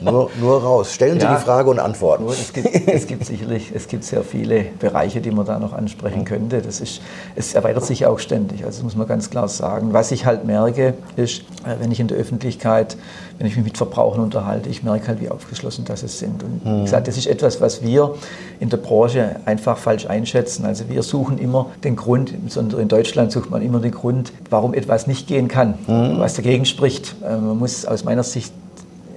[0.00, 0.94] nur, nur raus.
[0.94, 2.24] Stellen Sie ja, die Frage und antworten.
[2.28, 6.24] es, gibt, es gibt sicherlich es gibt sehr viele Bereiche, die man da noch ansprechen
[6.24, 6.62] könnte.
[6.62, 7.02] Das ist,
[7.36, 8.64] es erweitert sich auch ständig.
[8.64, 9.92] Also das muss man ganz klar sagen.
[9.92, 12.96] Was ich halt merke, ist, äh, wenn ich in der Öffentlichkeit
[13.40, 16.44] wenn ich mich mit Verbrauchern unterhalte, ich merke halt, wie aufgeschlossen das sind.
[16.44, 16.80] Und mhm.
[16.80, 18.14] wie gesagt, das ist etwas, was wir
[18.60, 20.66] in der Branche einfach falsch einschätzen.
[20.66, 24.74] Also wir suchen immer den Grund, insbesondere in Deutschland sucht man immer den Grund, warum
[24.74, 26.18] etwas nicht gehen kann, mhm.
[26.18, 27.16] was dagegen spricht.
[27.24, 28.52] Äh, man muss aus meiner Sicht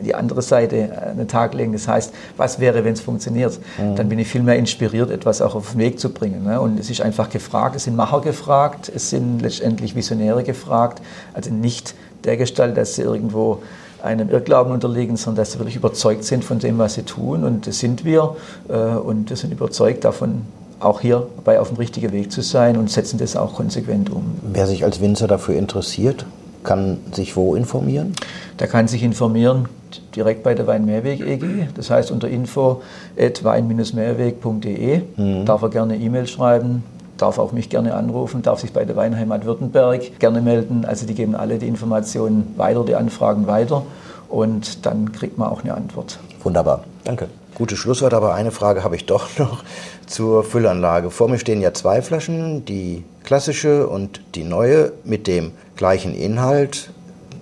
[0.06, 1.74] die andere Seite an den Tag legen.
[1.74, 3.60] Das heißt, was wäre, wenn es funktioniert?
[3.78, 3.98] Mhm.
[3.98, 6.46] Dann bin ich viel mehr inspiriert, etwas auch auf den Weg zu bringen.
[6.46, 6.62] Ne?
[6.62, 11.02] Und es ist einfach gefragt, es sind Macher gefragt, es sind letztendlich Visionäre gefragt,
[11.34, 11.94] also nicht
[12.24, 13.62] der Gestalt, dass sie irgendwo
[14.04, 17.44] einem Irrglauben unterliegen, sondern dass sie wirklich überzeugt sind von dem, was sie tun.
[17.44, 18.36] Und das sind wir.
[18.70, 20.42] Äh, und wir sind überzeugt davon,
[20.80, 24.24] auch hierbei auf dem richtigen Weg zu sein und setzen das auch konsequent um.
[24.42, 26.26] Wer sich als Winzer dafür interessiert,
[26.64, 28.14] kann sich wo informieren?
[28.60, 29.68] Der kann sich informieren
[30.16, 32.82] direkt bei der Weinmehrweg EG, das heißt unter info
[33.16, 35.02] wein-mehrweg.de.
[35.16, 35.46] Mhm.
[35.46, 36.84] Darf er gerne E-Mail schreiben,
[37.18, 40.86] darf auch mich gerne anrufen, darf sich bei der Weinheimat Württemberg gerne melden.
[40.86, 43.84] Also die geben alle die Informationen weiter, die Anfragen weiter
[44.30, 46.20] und dann kriegt man auch eine Antwort.
[46.44, 47.28] Wunderbar, danke.
[47.56, 49.64] Gutes Schlusswort, aber eine Frage habe ich doch noch
[50.08, 51.12] zur Füllanlage.
[51.12, 56.92] Vor mir stehen ja zwei Flaschen, die klassische und die neue mit dem gleichen Inhalt.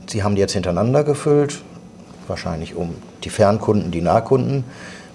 [0.07, 1.61] Sie haben die jetzt hintereinander gefüllt.
[2.27, 4.63] wahrscheinlich, um die Fernkunden, die Nahkunden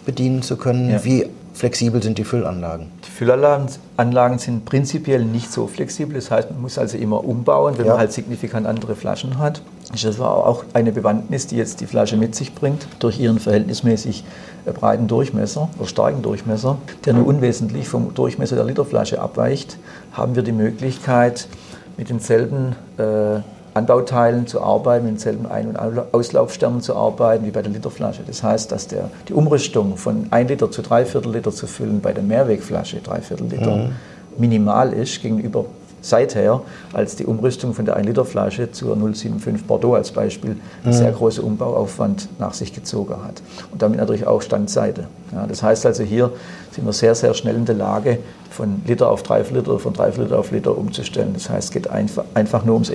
[0.06, 0.90] bedienen zu können.
[0.90, 1.04] Ja.
[1.04, 1.26] Wie
[1.56, 2.88] flexibel sind die Füllanlagen?
[3.06, 6.14] Die Füllanlagen sind prinzipiell nicht so flexibel.
[6.14, 7.92] Das heißt, man muss also immer umbauen, wenn ja.
[7.92, 9.62] man halt signifikant andere Flaschen hat.
[9.90, 14.24] Das war auch eine Bewandtnis, die jetzt die Flasche mit sich bringt, durch ihren verhältnismäßig
[14.66, 19.78] äh, breiten Durchmesser oder starken Durchmesser, der nur unwesentlich vom Durchmesser der Literflasche abweicht,
[20.12, 21.48] haben wir die Möglichkeit,
[21.96, 23.40] mit denselben äh,
[23.76, 25.78] Anbauteilen zu arbeiten, mit denselben Ein- und
[26.12, 28.22] Auslaufsternen zu arbeiten wie bei der Literflasche.
[28.26, 32.00] Das heißt, dass der, die Umrüstung von 1 Liter zu 3 Viertel Liter zu füllen
[32.00, 33.92] bei der Mehrwegflasche 3 Viertel Liter mhm.
[34.38, 35.66] minimal ist gegenüber
[36.06, 36.60] seither,
[36.92, 40.52] als die Umrüstung von der 1-Liter-Flasche zur 075 Bordeaux als Beispiel
[40.84, 40.92] einen mhm.
[40.92, 43.42] sehr großen Umbauaufwand nach sich gezogen hat.
[43.72, 45.06] Und damit natürlich auch Standseite.
[45.32, 46.32] Ja, das heißt also, hier
[46.70, 48.18] sind wir sehr, sehr schnell in der Lage,
[48.50, 51.32] von Liter auf 3 Liter, von 3 Liter auf Liter umzustellen.
[51.34, 52.90] Das heißt, es geht einfach, einfach nur ums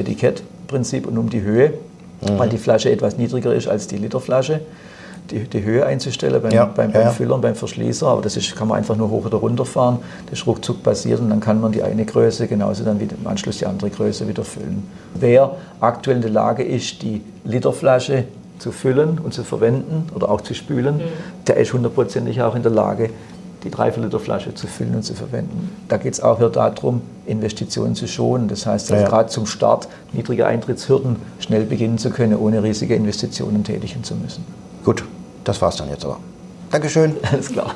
[0.71, 1.73] Etikettprinzip und um die Höhe,
[2.21, 2.39] mhm.
[2.39, 4.61] weil die Flasche etwas niedriger ist als die Literflasche
[5.29, 7.11] die, die Höhe einzustellen beim, ja, beim, beim ja.
[7.11, 8.07] Füllern, beim Verschließer.
[8.07, 9.99] Aber das ist, kann man einfach nur hoch oder runter fahren.
[10.29, 13.27] Das ist ruckzuck passiert und dann kann man die eine Größe genauso dann wieder im
[13.27, 14.83] Anschluss die andere Größe wieder füllen.
[15.13, 18.25] Wer aktuell in der Lage ist, die Literflasche
[18.59, 21.01] zu füllen und zu verwenden oder auch zu spülen, mhm.
[21.47, 23.09] der ist hundertprozentig auch in der Lage,
[23.63, 25.69] die 3 Liter Flasche zu füllen und zu verwenden.
[25.87, 28.47] Da geht es auch wieder darum, Investitionen zu schonen.
[28.47, 29.09] Das heißt, also ja.
[29.09, 34.45] gerade zum Start niedrige Eintrittshürden schnell beginnen zu können, ohne riesige Investitionen tätigen zu müssen.
[34.83, 35.03] Gut,
[35.43, 36.17] das war's dann jetzt aber.
[36.71, 37.15] Dankeschön.
[37.31, 37.75] Alles klar.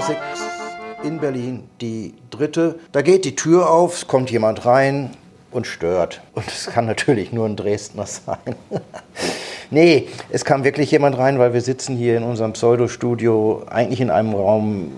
[0.00, 0.40] BW Classics
[1.02, 2.78] in Berlin, die dritte.
[2.92, 5.10] Da geht die Tür auf, es kommt jemand rein
[5.50, 6.22] und stört.
[6.34, 8.54] Und es kann natürlich nur ein Dresdner sein.
[9.72, 14.10] Nee, es kam wirklich jemand rein, weil wir sitzen hier in unserem Pseudo-Studio, eigentlich in
[14.10, 14.90] einem Raum,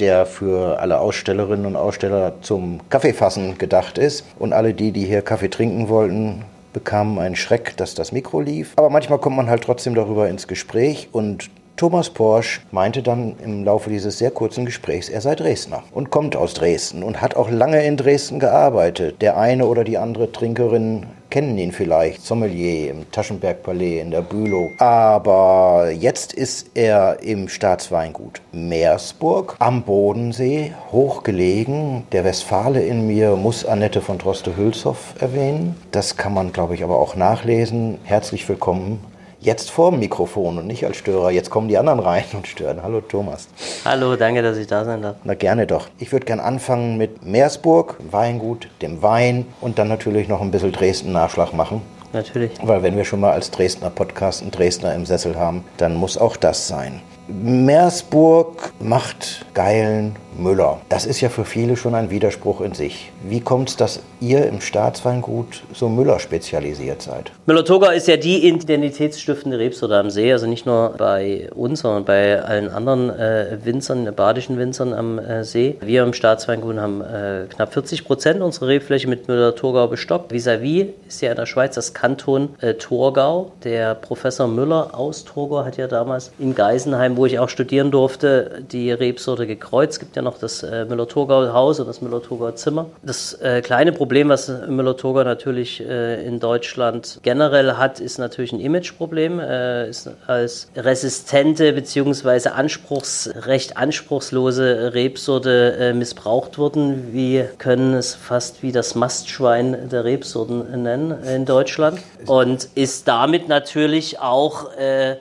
[0.00, 4.24] der für alle Ausstellerinnen und Aussteller zum Kaffeefassen gedacht ist.
[4.36, 8.72] Und alle die, die hier Kaffee trinken wollten, bekamen einen Schreck, dass das Mikro lief.
[8.74, 13.62] Aber manchmal kommt man halt trotzdem darüber ins Gespräch und Thomas Porsch meinte dann im
[13.62, 17.50] Laufe dieses sehr kurzen Gesprächs, er sei Dresdner und kommt aus Dresden und hat auch
[17.50, 19.20] lange in Dresden gearbeitet.
[19.20, 24.70] Der eine oder die andere Trinkerin kennen ihn vielleicht, Sommelier im Taschenberg-Palais in der Bülow.
[24.78, 32.04] Aber jetzt ist er im Staatsweingut Meersburg am Bodensee, hochgelegen.
[32.10, 35.76] Der Westfale in mir muss Annette von Droste-Hülshoff erwähnen.
[35.90, 37.98] Das kann man, glaube ich, aber auch nachlesen.
[38.04, 41.30] Herzlich willkommen jetzt vor dem Mikrofon und nicht als Störer.
[41.30, 42.82] Jetzt kommen die anderen rein und stören.
[42.82, 43.48] Hallo Thomas.
[43.84, 45.16] Hallo, danke, dass ich da sein darf.
[45.24, 45.88] Na gerne doch.
[45.98, 50.72] Ich würde gerne anfangen mit Meersburg, Weingut, dem Wein und dann natürlich noch ein bisschen
[50.72, 51.82] Dresden-Nachschlag machen.
[52.12, 52.52] Natürlich.
[52.62, 56.16] Weil wenn wir schon mal als Dresdner Podcast einen Dresdner im Sessel haben, dann muss
[56.16, 57.02] auch das sein.
[57.28, 60.78] Meersburg macht geilen Müller.
[60.88, 63.10] Das ist ja für viele schon ein Widerspruch in sich.
[63.24, 67.32] Wie kommt es, dass ihr im Staatsweingut so Müller spezialisiert seid?
[67.46, 72.42] Müller-Thurgau ist ja die identitätsstiftende Rebsorte am See, also nicht nur bei uns, sondern bei
[72.42, 75.76] allen anderen äh, Winzern, badischen Winzern am äh, See.
[75.80, 80.32] Wir im Staatsweingut haben äh, knapp 40 Prozent unserer Rebfläche mit Müller-Thurgau bestockt.
[80.32, 83.52] Vis-à-vis ist ja in der Schweiz das Kanton äh, Thurgau.
[83.64, 88.62] Der Professor Müller aus Thurgau hat ja damals in Geisenheim, wo ich auch studieren durfte,
[88.72, 89.94] die Rebsorte gekreuzt.
[89.94, 92.86] Es gibt ja noch das äh, Müller-Thurgau-Haus und das Müller-Thurgau-Zimmer.
[93.02, 98.60] Das äh, kleine Problem, was Müller-Thurgau natürlich äh, in Deutschland generell hat, ist natürlich ein
[98.60, 99.38] Imageproblem.
[99.38, 102.50] Äh, ist als resistente bzw.
[102.50, 107.12] Anspruchs, recht anspruchslose Rebsorte äh, missbraucht worden.
[107.12, 113.48] Wir können es fast wie das Mastschwein der Rebsorten nennen in Deutschland und ist damit
[113.48, 115.16] natürlich auch äh,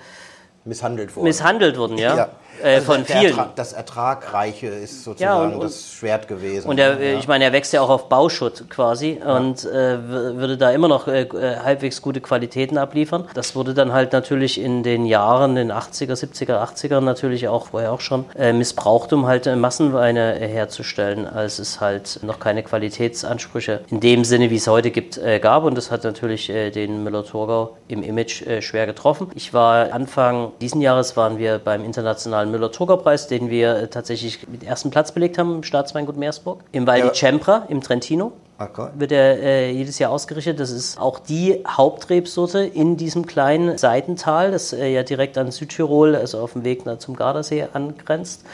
[0.63, 1.25] misshandelt worden.
[1.25, 2.17] Misshandelt worden, ja.
[2.17, 2.29] ja.
[2.63, 3.25] Äh, also von vielen.
[3.25, 6.67] Ertrag, das Ertragreiche ist sozusagen ja, und, das Schwert gewesen.
[6.67, 7.19] Und er, ja.
[7.19, 9.37] ich meine, er wächst ja auch auf Bauschutt quasi ja.
[9.37, 13.25] und äh, würde da immer noch äh, äh, halbwegs gute Qualitäten abliefern.
[13.33, 17.91] Das wurde dann halt natürlich in den Jahren, den 80er, 70er, 80er natürlich auch vorher
[17.91, 23.81] auch schon äh, missbraucht, um halt äh, Massenweine herzustellen, als es halt noch keine Qualitätsansprüche
[23.89, 25.63] in dem Sinne, wie es heute gibt, gab.
[25.63, 29.31] Und das hat natürlich den Müller-Thurgau im Image schwer getroffen.
[29.35, 34.47] Ich war Anfang diesen Jahres waren wir beim internationalen internationalen Müller-Thurgau-Preis, den wir äh, tatsächlich
[34.47, 37.09] mit ersten Platz belegt haben im Staatsweingut Meersburg, im Val ja.
[37.09, 38.31] di Cempra im Trentino.
[38.57, 38.87] Okay.
[38.95, 40.61] Wird er äh, jedes Jahr ausgerichtet.
[40.61, 46.15] Das ist auch die Hauptrebsorte in diesem kleinen Seitental, das äh, ja direkt an Südtirol,
[46.15, 48.45] also auf dem Weg zum Gardasee angrenzt.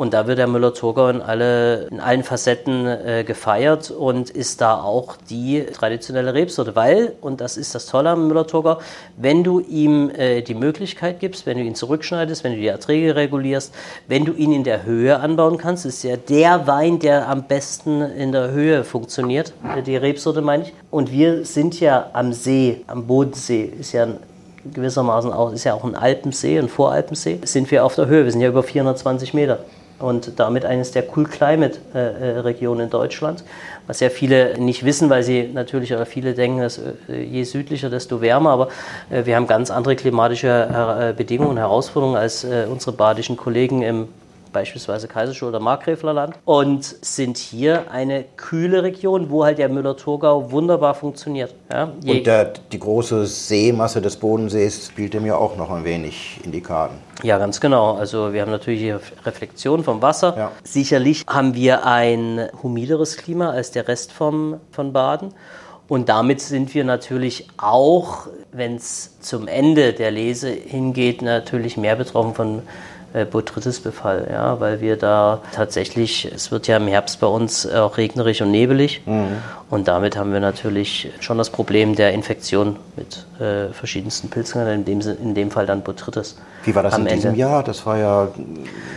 [0.00, 4.80] Und da wird der Müller-Thurgau in, alle, in allen Facetten äh, gefeiert und ist da
[4.80, 6.74] auch die traditionelle Rebsorte.
[6.74, 8.78] Weil, und das ist das Tolle am Müller-Thurgau,
[9.18, 13.14] wenn du ihm äh, die Möglichkeit gibst, wenn du ihn zurückschneidest, wenn du die Erträge
[13.14, 13.74] regulierst,
[14.08, 18.00] wenn du ihn in der Höhe anbauen kannst, ist ja der Wein, der am besten
[18.00, 20.72] in der Höhe funktioniert, äh, die Rebsorte meine ich.
[20.90, 24.16] Und wir sind ja am See, am Bodensee, ist ja ein
[24.64, 28.24] gewissermaßen auch, ist ja auch ein Alpensee, ein Voralpensee, sind wir auf der Höhe.
[28.24, 29.58] Wir sind ja über 420 Meter
[30.00, 33.44] und damit eines der Cool Climate äh, Regionen in Deutschland,
[33.86, 37.90] was ja viele nicht wissen, weil sie natürlich oder viele denken, dass äh, je südlicher,
[37.90, 38.68] desto wärmer, aber
[39.10, 44.08] äh, wir haben ganz andere klimatische Bedingungen und Herausforderungen als unsere badischen Kollegen im
[44.52, 50.94] beispielsweise Kaiserstuhl oder Markgräflerland und sind hier eine kühle Region, wo halt der Müller-Thurgau wunderbar
[50.94, 51.54] funktioniert.
[51.72, 56.40] Ja, und der, die große Seemasse des Bodensees spielt dem ja auch noch ein wenig
[56.44, 56.96] in die Karten.
[57.22, 57.94] Ja, ganz genau.
[57.94, 60.34] Also wir haben natürlich hier Reflexion vom Wasser.
[60.36, 60.52] Ja.
[60.64, 65.34] Sicherlich haben wir ein humideres Klima als der Rest vom, von Baden.
[65.90, 71.96] Und damit sind wir natürlich auch, wenn es zum Ende der Lese hingeht, natürlich mehr
[71.96, 72.62] betroffen von
[73.12, 78.42] Botrytis-Befall, ja, weil wir da tatsächlich, es wird ja im Herbst bei uns auch regnerig
[78.42, 79.38] und nebelig mhm.
[79.70, 84.84] und damit haben wir natürlich schon das Problem der Infektion mit äh, verschiedensten Pilzen, in
[84.84, 86.36] dem, in dem Fall dann Botrytis.
[86.64, 87.40] Wie war das in diesem Ende.
[87.40, 87.62] Jahr?
[87.62, 88.28] Das war ja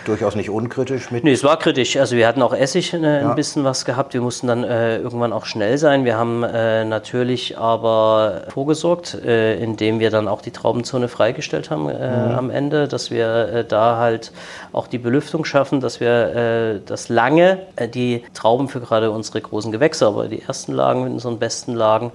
[0.05, 1.11] durchaus nicht unkritisch.
[1.11, 1.95] Mit nee, es war kritisch.
[1.95, 3.29] Also wir hatten auch Essig äh, ja.
[3.29, 4.13] ein bisschen was gehabt.
[4.13, 6.03] Wir mussten dann äh, irgendwann auch schnell sein.
[6.03, 11.87] Wir haben äh, natürlich aber vorgesorgt, äh, indem wir dann auch die Traubenzone freigestellt haben
[11.87, 12.35] äh, mhm.
[12.35, 14.31] am Ende, dass wir äh, da halt
[14.71, 17.59] auch die Belüftung schaffen, dass wir das lange,
[17.93, 22.11] die Trauben für gerade unsere großen Gewächse, aber die ersten Lagen mit unseren besten Lagen,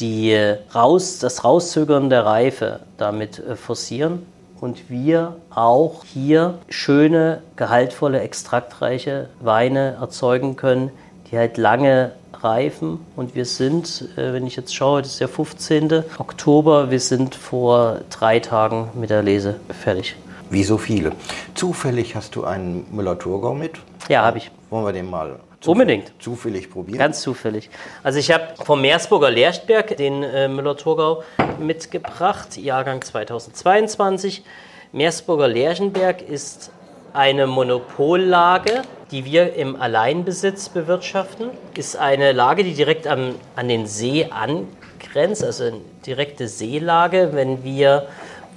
[0.00, 0.36] die
[0.74, 4.26] raus, das Rauszögern der Reife damit forcieren
[4.64, 10.90] und wir auch hier schöne, gehaltvolle, extraktreiche Weine erzeugen können,
[11.30, 12.98] die halt lange reifen.
[13.14, 16.04] Und wir sind, äh, wenn ich jetzt schaue, das ist der 15.
[16.18, 20.16] Oktober, wir sind vor drei Tagen mit der Lese fertig.
[20.50, 21.12] Wie so viele.
[21.54, 23.72] Zufällig hast du einen Müller-Thurgau mit?
[24.08, 24.50] Ja, habe ich.
[24.70, 26.12] Wollen wir den mal Unbedingt.
[26.18, 26.98] Zufällig probieren?
[26.98, 27.70] Ganz zufällig.
[28.02, 31.22] Also ich habe vom Meersburger Lerchtberg den äh, Müller-Thurgau
[31.58, 34.44] mitgebracht, Jahrgang 2022.
[34.92, 36.70] Meersburger Lerchenberg ist
[37.14, 41.50] eine Monopollage, die wir im Alleinbesitz bewirtschaften.
[41.76, 47.30] Ist eine Lage, die direkt am, an den See angrenzt, also eine direkte Seelage.
[47.32, 48.08] Wenn wir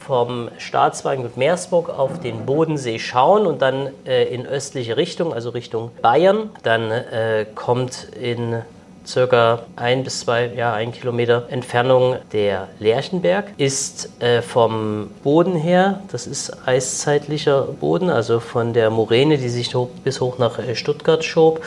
[0.08, 5.92] vom Staatsweingut Meersburg auf den Bodensee schauen und dann äh, in östliche Richtung, also Richtung
[6.02, 8.62] Bayern, dann äh, kommt in
[9.06, 16.02] circa ein bis zwei, ja, ein Kilometer Entfernung der Lerchenberg, ist äh, vom Boden her,
[16.12, 20.76] das ist eiszeitlicher Boden, also von der Moräne, die sich hoch, bis hoch nach äh,
[20.76, 21.62] Stuttgart schob,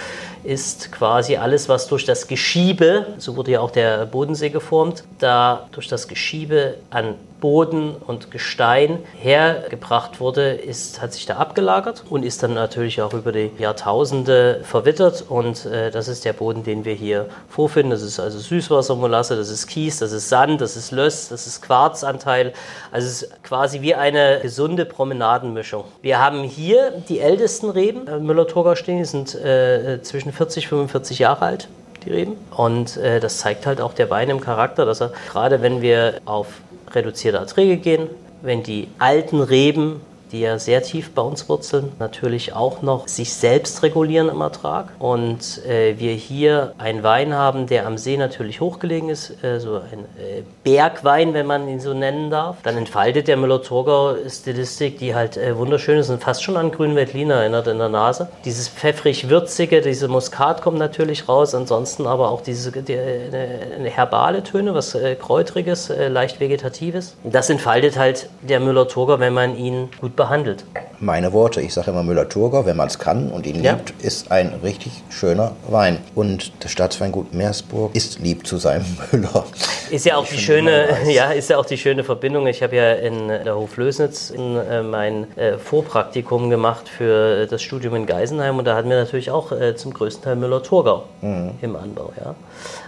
[0.45, 5.69] ist quasi alles, was durch das Geschiebe, so wurde ja auch der Bodensee geformt, da
[5.73, 12.23] durch das Geschiebe an Boden und Gestein hergebracht wurde, ist, hat sich da abgelagert und
[12.23, 15.25] ist dann natürlich auch über die Jahrtausende verwittert.
[15.29, 17.91] Und äh, das ist der Boden, den wir hier vorfinden.
[17.91, 21.63] Das ist also Süßwassermolasse, das ist Kies, das ist Sand, das ist Löss, das ist
[21.63, 22.53] Quarzanteil.
[22.93, 25.85] Also es ist quasi wie eine gesunde Promenadenmischung.
[26.03, 28.07] Wir haben hier die ältesten Reben.
[28.07, 31.69] Äh, Müller-Thurgau stehen, die sind äh, zwischen 40 und 45 Jahre alt
[32.05, 32.37] die Reben.
[32.51, 36.21] Und äh, das zeigt halt auch der Wein im Charakter, dass er, gerade wenn wir
[36.25, 36.61] auf
[36.93, 38.09] reduzierte Erträge gehen,
[38.43, 40.01] wenn die alten Reben
[40.33, 44.89] die ja sehr tief bei uns wurzeln, natürlich auch noch sich selbst regulieren im Ertrag.
[44.99, 49.77] Und äh, wir hier einen Wein haben, der am See natürlich hochgelegen ist, äh, so
[49.77, 52.59] ein äh, Bergwein, wenn man ihn so nennen darf.
[52.63, 57.37] Dann entfaltet der Müller-Thurgau Stilistik, die halt äh, wunderschön ist und fast schon an Grünweltliner
[57.37, 58.29] erinnert in der Nase.
[58.45, 64.75] Dieses pfeffrig-würzige, diese Muskat kommt natürlich raus, ansonsten aber auch diese die, eine herbale Töne,
[64.75, 67.17] was äh, kräutriges, äh, leicht vegetatives.
[67.25, 70.67] Das entfaltet halt der Müller-Thurgau, wenn man ihn gut behandelt.
[70.99, 73.73] Meine Worte, ich sage immer Müller-Thurgau, wenn man es kann und ihn ja.
[73.73, 75.97] liebt, ist ein richtig schöner Wein.
[76.15, 79.47] Und das Staatsweingut Meersburg ist lieb zu seinem Müller.
[79.91, 82.47] Ist ja auch die schöne, ja, ist ja auch die schöne Verbindung.
[82.49, 88.05] Ich habe ja in der Hoflösnitz äh, mein äh, Vorpraktikum gemacht für das Studium in
[88.05, 91.53] Geisenheim und da hatten wir natürlich auch äh, zum größten Teil Müller-Thurgau mhm.
[91.63, 92.13] im Anbau.
[92.23, 92.35] Ja.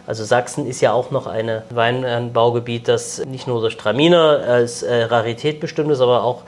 [0.06, 5.04] Also Sachsen ist ja auch noch ein Weinanbaugebiet, das nicht nur durch Traminer als äh,
[5.04, 6.42] Rarität bestimmt ist, aber auch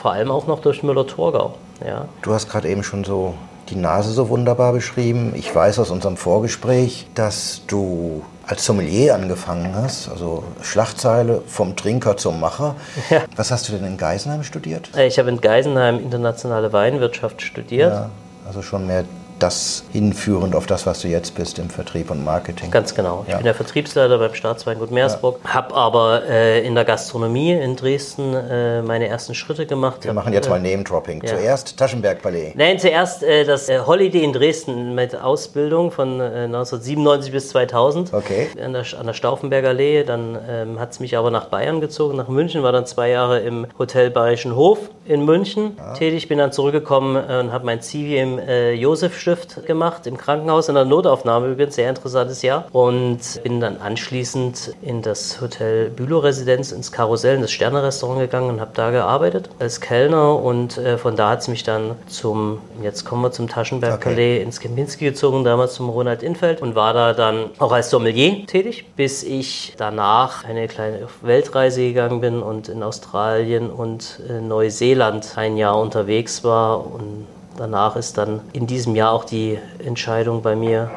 [0.00, 1.54] vor allem auch noch durch Müller-Thurgau.
[1.84, 2.06] Ja.
[2.22, 3.34] Du hast gerade eben schon so
[3.68, 5.32] die Nase so wunderbar beschrieben.
[5.34, 12.16] Ich weiß aus unserem Vorgespräch, dass du als Sommelier angefangen hast, also Schlagzeile vom Trinker
[12.16, 12.76] zum Macher.
[13.10, 13.22] Ja.
[13.36, 14.90] Was hast du denn in Geisenheim studiert?
[14.96, 17.92] Äh, ich habe in Geisenheim internationale Weinwirtschaft studiert.
[17.92, 18.10] Ja,
[18.46, 19.04] also schon mehr
[19.38, 22.70] das hinführend auf das, was du jetzt bist im Vertrieb und Marketing.
[22.70, 23.22] Ganz genau.
[23.26, 23.38] Ich ja.
[23.38, 25.54] bin der Vertriebsleiter beim Staatsweingut Meersburg, ja.
[25.54, 30.04] habe aber äh, in der Gastronomie in Dresden äh, meine ersten Schritte gemacht.
[30.04, 31.22] Wir hab, machen jetzt äh, mal Name-Dropping.
[31.22, 31.36] Ja.
[31.36, 32.52] Zuerst Taschenberg Palais.
[32.54, 38.12] Nein, zuerst äh, das äh, Holiday in Dresden mit Ausbildung von 1997 äh, bis 2000
[38.14, 38.48] okay.
[38.62, 40.04] an, der, an der Stauffenberger Allee.
[40.04, 43.40] Dann ähm, hat es mich aber nach Bayern gezogen, nach München, war dann zwei Jahre
[43.40, 48.38] im Hotel Bayerischen Hof in München tätig, bin dann zurückgekommen und habe mein Zivi im
[48.74, 52.64] Josef Stift gemacht, im Krankenhaus in der Notaufnahme übrigens, sehr interessantes Jahr.
[52.72, 58.48] Und bin dann anschließend in das Hotel Bülow Residenz, ins Karussell, in das Sterne-Restaurant gegangen
[58.48, 60.36] und habe da gearbeitet als Kellner.
[60.36, 64.42] Und äh, von da hat es mich dann zum, jetzt kommen wir zum Taschenberg-Palais okay.
[64.42, 68.86] ins Kempinski gezogen, damals zum Ronald Infeld und war da dann auch als Sommelier tätig,
[68.96, 75.58] bis ich danach eine kleine Weltreise gegangen bin und in Australien und äh, Neuseeland ein
[75.58, 77.26] Jahr unterwegs war und
[77.58, 80.90] danach ist dann in diesem Jahr auch die Entscheidung bei mir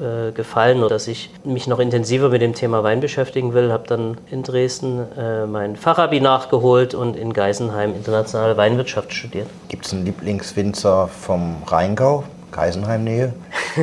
[0.00, 3.72] äh, gefallen, dass ich mich noch intensiver mit dem Thema Wein beschäftigen will.
[3.72, 9.48] Habe dann in Dresden äh, mein Fachabi nachgeholt und in Geisenheim internationale Weinwirtschaft studiert.
[9.68, 12.24] Gibt es einen Lieblingswinzer vom Rheingau?
[12.52, 13.32] Geisenheim-Nähe?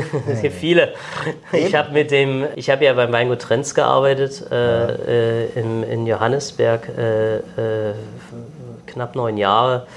[0.51, 0.93] Viele.
[1.51, 6.05] Ich habe mit dem, ich habe ja beim Weingut Trenz gearbeitet äh, äh, in, in,
[6.05, 7.93] Johannesberg äh, äh,
[8.85, 9.87] knapp neun Jahre.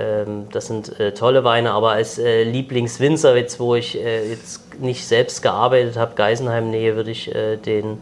[0.00, 4.80] Ähm, das sind äh, tolle Weine, aber als äh, Lieblingswinzer, jetzt, wo ich äh, jetzt
[4.80, 7.30] nicht selbst gearbeitet habe, Geisenheim-Nähe, würde ich
[7.66, 7.98] den,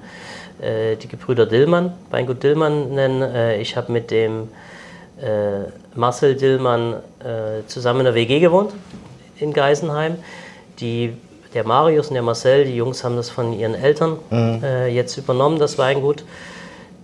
[0.60, 3.60] die Gebrüder Dillmann, Weingut Dillmann nennen.
[3.60, 4.48] ich habe mit dem
[5.94, 6.96] Marcel Dillmann
[7.66, 8.72] zusammen in der WG gewohnt
[9.40, 10.16] in Geisenheim.
[10.78, 11.14] Die,
[11.54, 14.62] der Marius und der Marcel, die Jungs haben das von ihren Eltern mhm.
[14.92, 16.24] jetzt übernommen, das Weingut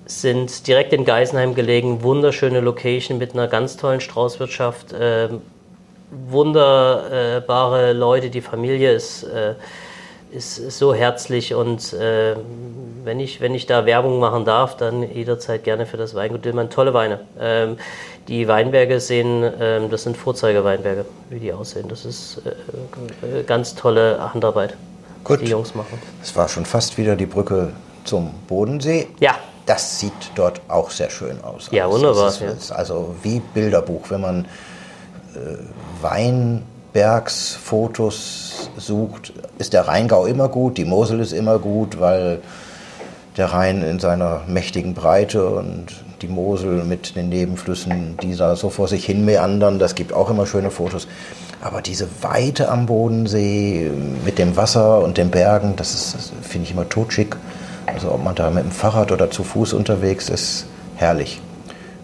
[0.06, 5.28] sind direkt in Geisenheim gelegen, wunderschöne Location mit einer ganz tollen Straußwirtschaft, äh,
[6.10, 9.54] wunderbare Leute, die Familie ist, äh,
[10.30, 12.36] ist, ist, so herzlich und äh,
[13.04, 16.70] wenn, ich, wenn ich da Werbung machen darf, dann jederzeit gerne für das Weingut Dillmann.
[16.70, 17.20] Tolle Weine.
[17.38, 17.76] Ähm,
[18.28, 21.88] die Weinberge sehen, ähm, das sind Vorzeigeweinberge, wie die aussehen.
[21.88, 24.76] Das ist äh, ganz tolle Handarbeit,
[25.22, 25.40] Gut.
[25.40, 26.00] die Jungs machen.
[26.22, 27.72] Es war schon fast wieder die Brücke
[28.04, 29.08] zum Bodensee.
[29.20, 29.36] Ja
[29.66, 31.68] das sieht dort auch sehr schön aus.
[31.70, 32.28] Ja, also wunderbar.
[32.28, 34.44] Ist, ist also wie Bilderbuch, wenn man
[35.34, 35.56] äh,
[36.02, 42.40] Weinbergsfotos sucht, ist der Rheingau immer gut, die Mosel ist immer gut, weil
[43.36, 45.86] der Rhein in seiner mächtigen Breite und
[46.22, 50.30] die Mosel mit den Nebenflüssen, die da so vor sich hin meandern, das gibt auch
[50.30, 51.06] immer schöne Fotos.
[51.60, 53.90] Aber diese Weite am Bodensee
[54.24, 57.36] mit dem Wasser und den Bergen, das, das finde ich immer totschick.
[57.86, 60.66] Also ob man da mit dem Fahrrad oder zu Fuß unterwegs ist,
[60.96, 61.40] herrlich.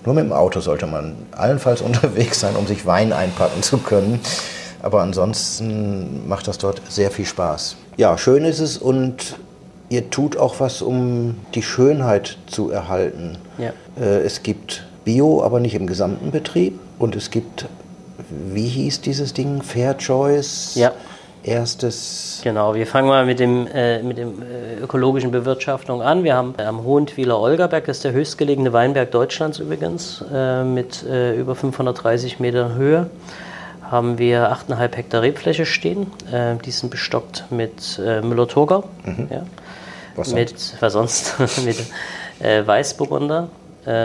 [0.04, 4.20] Nur mit dem Auto sollte man allenfalls unterwegs sein, um sich Wein einpacken zu können.
[4.82, 7.76] Aber ansonsten macht das dort sehr viel Spaß.
[7.96, 9.36] Ja, schön ist es und
[9.90, 13.36] ihr tut auch was, um die Schönheit zu erhalten.
[13.58, 13.72] Ja.
[14.00, 16.78] Äh, es gibt Bio, aber nicht im gesamten Betrieb.
[16.98, 17.66] Und es gibt,
[18.30, 19.62] wie hieß dieses Ding?
[19.62, 20.74] Fair Choice?
[20.76, 20.92] Ja
[21.43, 22.41] erstes.
[22.43, 26.24] Genau, wir fangen mal mit dem, äh, mit dem äh, ökologischen Bewirtschaftung an.
[26.24, 31.34] Wir haben am Hohentwiler Olgaberg, das ist der höchstgelegene Weinberg Deutschlands übrigens, äh, mit äh,
[31.36, 33.11] über 530 Meter Höhe,
[33.82, 36.07] haben wir 8,5 Hektar Rebfläche stehen.
[36.30, 38.84] Äh, die sind bestockt mit äh, Müller-Thurgau.
[39.05, 39.28] Mhm.
[39.30, 39.43] Ja.
[40.16, 40.76] Was mit, sonst?
[40.80, 41.38] Was sonst?
[41.64, 41.78] mit
[42.66, 43.49] Weißburgunder,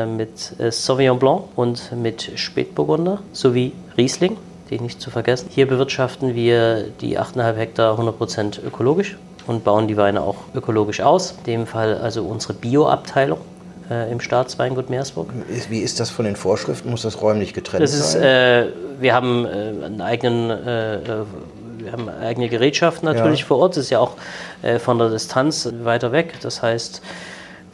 [0.07, 4.37] mit Sauvignon Blanc und mit Spätburgunder sowie Riesling
[4.69, 5.47] die nicht zu vergessen.
[5.49, 11.31] Hier bewirtschaften wir die 8,5 Hektar 100% ökologisch und bauen die Weine auch ökologisch aus.
[11.31, 13.39] In dem Fall also unsere Bio-Abteilung
[13.89, 15.29] äh, im Staatsweingut Meersburg.
[15.69, 16.89] Wie ist das von den Vorschriften?
[16.89, 18.23] Muss das räumlich getrennt das ist, sein?
[18.23, 18.67] Äh,
[18.99, 19.49] wir haben äh,
[19.85, 20.99] einen eigenen äh,
[21.85, 23.45] wir haben eigene Gerätschaften natürlich ja.
[23.45, 23.77] vor Ort.
[23.77, 24.13] Das ist ja auch
[24.63, 26.33] äh, von der Distanz weiter weg.
[26.41, 27.01] Das heißt,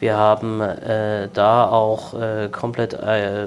[0.02, 3.46] wir haben äh, da auch äh, komplett äh,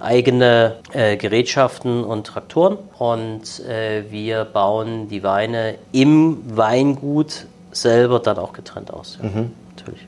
[0.00, 8.38] eigene äh, Gerätschaften und Traktoren und äh, wir bauen die Weine im Weingut selber dann
[8.38, 9.20] auch getrennt aus.
[9.22, 9.52] Ja, mhm.
[9.76, 10.00] Natürlich.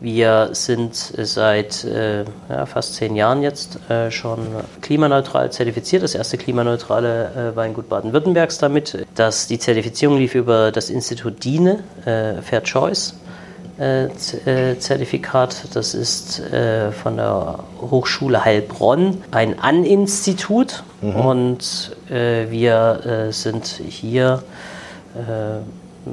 [0.00, 4.40] Wir sind seit äh, ja, fast zehn Jahren jetzt äh, schon
[4.82, 9.06] klimaneutral zertifiziert, das erste klimaneutrale äh, Weingut Baden-Württembergs damit.
[9.14, 13.14] dass die Zertifizierung lief über das Institut DINE, Fair Choice
[13.78, 15.68] Zertifikat.
[15.74, 16.42] Das ist
[17.02, 20.82] von der Hochschule Heilbronn ein An-Institut.
[21.00, 21.14] Mhm.
[21.14, 24.42] Und wir sind hier,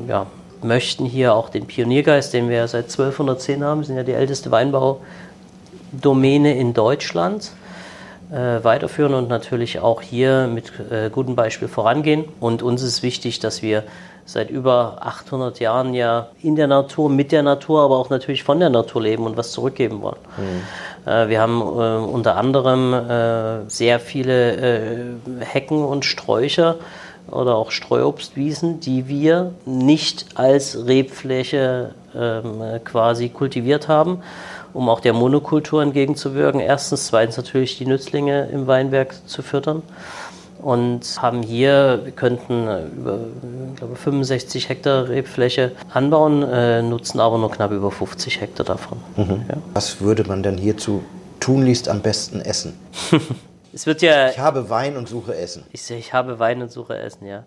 [0.07, 0.28] ja,
[0.66, 6.57] möchten hier auch den Pioniergeist, den wir seit 1210 haben, sind ja die älteste Weinbaudomäne
[6.57, 7.51] in Deutschland,
[8.32, 12.26] äh, weiterführen und natürlich auch hier mit äh, gutem Beispiel vorangehen.
[12.39, 13.84] Und uns ist wichtig, dass wir
[14.26, 18.59] seit über 800 Jahren ja in der Natur, mit der Natur, aber auch natürlich von
[18.59, 20.17] der Natur leben und was zurückgeben wollen.
[20.38, 21.09] Mhm.
[21.09, 24.95] Äh, wir haben äh, unter anderem äh, sehr viele äh,
[25.39, 26.76] Hecken und Sträucher
[27.30, 34.19] oder auch Streuobstwiesen, die wir nicht als Rebfläche ähm, quasi kultiviert haben,
[34.73, 36.59] um auch der Monokultur entgegenzuwirken.
[36.59, 39.82] Erstens, zweitens natürlich die Nützlinge im Weinberg zu füttern
[40.62, 43.20] und haben hier, wir könnten über
[43.72, 48.99] ich glaube, 65 Hektar Rebfläche anbauen, äh, nutzen aber nur knapp über 50 Hektar davon.
[49.18, 49.45] Mhm.
[49.49, 49.58] Ja.
[49.74, 51.03] Was würde man denn hierzu
[51.39, 52.74] tunlichst am besten essen?
[53.76, 54.30] Es wird ja.
[54.30, 55.66] Ich habe Wein und suche Essen.
[55.74, 57.43] Ich, ich habe Wein und suche Essen, ja.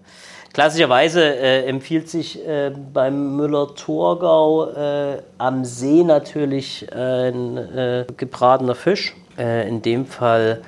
[0.53, 9.15] Klassischerweise äh, empfiehlt sich äh, beim Müller-Thurgau äh, am See natürlich ein äh, gebratener Fisch.
[9.39, 10.61] Äh, in dem Fall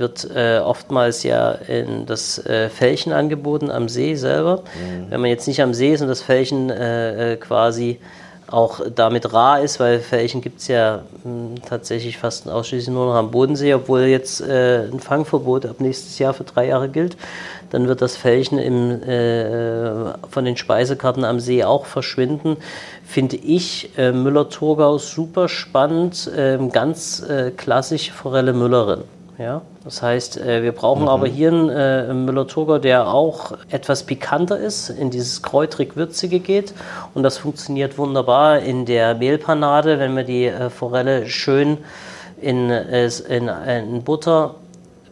[0.00, 2.42] wird äh, oftmals ja in das
[2.74, 4.62] Fällchen angeboten am See selber.
[4.74, 5.10] Mhm.
[5.10, 6.72] Wenn man jetzt nicht am See ist und das Fällchen
[7.40, 8.00] quasi
[8.52, 13.06] auch damit rar ist, weil Fällchen gibt es ja mh, hm, tatsächlich fast ausschließlich nur
[13.06, 17.16] noch am Bodensee, obwohl jetzt äh, ein Fangverbot ab nächstes Jahr für drei Jahre gilt.
[17.70, 22.56] Dann wird das Fällchen im, äh, von den Speisekarten am See auch verschwinden.
[23.06, 29.04] Finde ich äh, Müller-Thurgau super spannend, ähm, ganz äh, klassische Forelle Müllerin.
[29.40, 29.62] Ja?
[29.84, 31.08] Das heißt, äh, wir brauchen mhm.
[31.08, 36.74] aber hier einen äh, Müller-Turger, der auch etwas pikanter ist, in dieses kräutrig-würzige geht.
[37.14, 41.78] Und das funktioniert wunderbar in der Mehlpanade, wenn wir die äh, Forelle schön
[42.40, 44.56] in, in, in Butter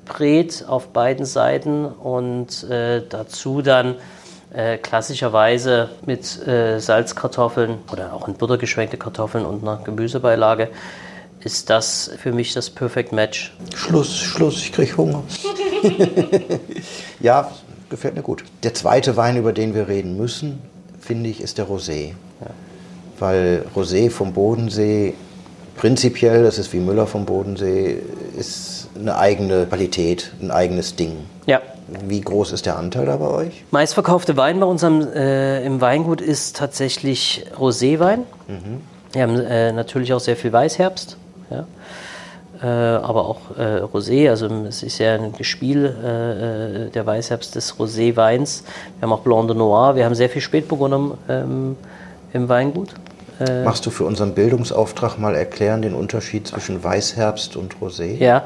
[0.07, 2.67] brät auf beiden Seiten und
[3.11, 3.97] dazu dann
[4.51, 10.69] äh, klassischerweise mit äh, Salzkartoffeln oder auch in Butter geschwenkte Kartoffeln und einer Gemüsebeilage
[11.45, 13.55] ist das für mich das Perfect Match.
[13.75, 15.23] Schluss, Schluss, ich kriege Hunger.
[17.21, 17.51] ja,
[17.91, 18.45] gefällt mir gut.
[18.63, 20.61] Der zweite Wein, über den wir reden müssen,
[21.01, 22.09] finde ich, ist der Rosé.
[22.41, 22.51] Ja.
[23.19, 25.15] Weil Rosé vom Bodensee
[25.77, 28.03] prinzipiell, das ist wie Müller vom Bodensee,
[28.37, 31.17] ist eine eigene Qualität, ein eigenes Ding.
[31.47, 31.63] Ja.
[32.07, 33.65] Wie groß ist der Anteil da bei euch?
[33.71, 38.25] Meistverkaufte Wein bei uns am, äh, im Weingut ist tatsächlich Roséwein.
[38.47, 38.83] Mhm.
[39.13, 41.17] Wir haben äh, natürlich auch sehr viel Weißherbst.
[41.51, 41.67] Ja?
[42.61, 47.79] Äh, aber auch äh, Rosé, also es ist ja ein Gespiel äh, der Weißherbst des
[47.79, 48.65] Rosé-Weins.
[48.99, 51.77] Wir haben auch Blanc de Noir, wir haben sehr viel Spätburgunder ähm,
[52.33, 52.95] im Weingut.
[53.65, 58.17] Machst du für unseren Bildungsauftrag mal erklären den Unterschied zwischen Weißherbst und Rosé?
[58.17, 58.45] Ja,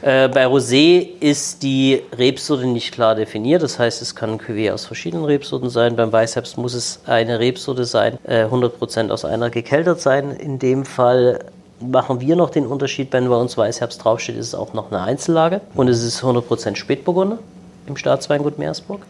[0.00, 3.62] äh, bei Rosé ist die Rebsorte nicht klar definiert.
[3.62, 5.94] Das heißt, es kann ein Cuvée aus verschiedenen Rebsorten sein.
[5.94, 10.30] Beim Weißherbst muss es eine Rebsorte sein, äh, 100% aus einer gekeltert sein.
[10.30, 11.40] In dem Fall
[11.80, 15.02] machen wir noch den Unterschied, wenn bei uns Weißherbst draufsteht, ist es auch noch eine
[15.02, 17.38] Einzellage und es ist 100% Spätburgunder
[17.86, 19.02] im Staatsweingut Meersburg.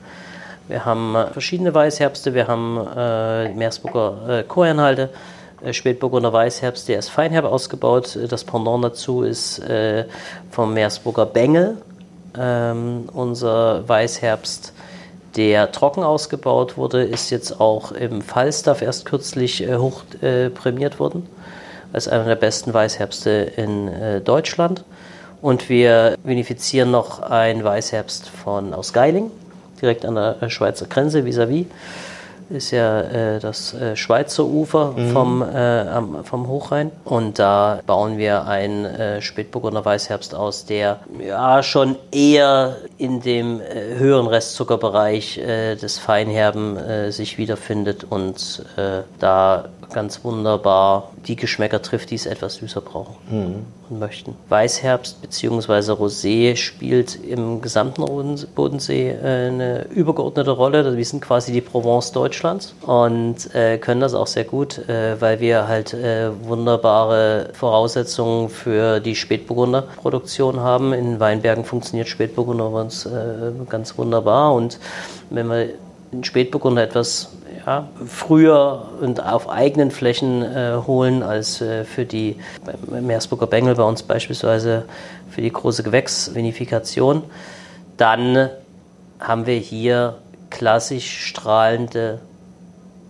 [0.69, 5.11] Wir haben äh, verschiedene Weißherbste, wir haben äh, Meersburger äh, Choreinhalte,
[5.63, 8.17] äh, Spätburgunder Weißherbst, der ist feinherb ausgebaut.
[8.29, 10.05] Das Pendant dazu ist äh,
[10.51, 11.79] vom Meersburger Bengel,
[12.39, 14.73] ähm, unser Weißherbst,
[15.37, 20.51] der trocken ausgebaut wurde, ist jetzt auch im Falstaff erst kürzlich äh, hoch äh,
[20.99, 21.27] worden
[21.93, 24.85] als einer der besten Weißherbste in äh, Deutschland.
[25.43, 29.31] Und wir vinifizieren noch einen Weißherbst von aus Geiling,
[29.81, 31.65] direkt an der äh, Schweizer Grenze vis-à-vis.
[31.65, 31.67] -vis.
[32.51, 35.11] Ist ja äh, das äh, Schweizer Ufer mhm.
[35.13, 36.91] vom, äh, am, vom Hochrhein.
[37.05, 43.61] Und da bauen wir einen äh, Spätburgunder Weißherbst aus, der ja schon eher in dem
[43.61, 48.65] äh, höheren Restzuckerbereich des Feinherben sich wiederfindet und
[49.19, 53.55] da ganz wunderbar die Geschmäcker trifft, die es etwas süßer brauchen mhm.
[53.89, 54.35] und möchten.
[54.49, 55.93] Weißherbst bzw.
[55.93, 58.05] Rosé spielt im gesamten
[58.55, 60.97] Bodensee äh, eine übergeordnete Rolle.
[60.97, 65.41] Wir sind quasi die Provence Deutschlands und äh, können das auch sehr gut, äh, weil
[65.41, 70.93] wir halt äh, wunderbare Voraussetzungen für die Spätburgunderproduktion haben.
[70.93, 73.09] In Weinbergen funktioniert Spätburgunder bei uns
[73.69, 74.79] ganz wunderbar und
[75.31, 75.69] wenn wir
[76.13, 77.31] in Spätburgunder etwas
[77.67, 82.37] ja, früher und auf eigenen Flächen äh, holen als äh, für die
[82.89, 84.85] Meersburger Bengel bei uns beispielsweise
[85.31, 87.23] für die große Gewächsvinifikation.
[87.97, 88.51] Dann
[89.19, 90.17] haben wir hier
[90.49, 92.19] klassisch strahlende,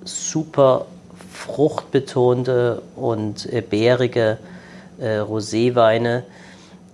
[0.05, 0.87] super
[1.33, 4.39] fruchtbetonte und äh, bärige
[4.99, 6.25] äh, Roséweine,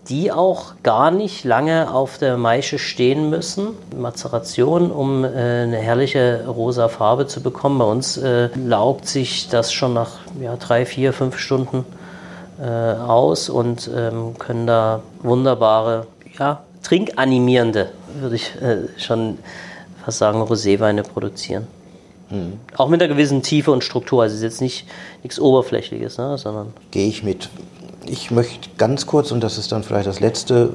[0.08, 3.68] die auch gar nicht lange auf der Maische stehen müssen.
[3.96, 7.78] Mazeration, um äh, eine herrliche rosa Farbe zu bekommen.
[7.78, 11.84] Bei uns äh, laugt sich das schon nach ja, drei, vier, fünf Stunden
[12.60, 16.06] äh, aus und ähm, können da wunderbare,
[16.38, 17.90] ja, trinkanimierende,
[18.20, 19.38] würde ich äh, schon
[20.04, 21.66] fast sagen, Roséweine produzieren.
[22.30, 22.60] Mhm.
[22.76, 24.22] Auch mit einer gewissen Tiefe und Struktur.
[24.22, 24.86] Also es ist jetzt nicht
[25.22, 26.72] nichts Oberflächliches, ne, sondern.
[26.90, 27.50] Gehe ich mit.
[28.08, 30.72] Ich möchte ganz kurz, und das ist dann vielleicht das Letzte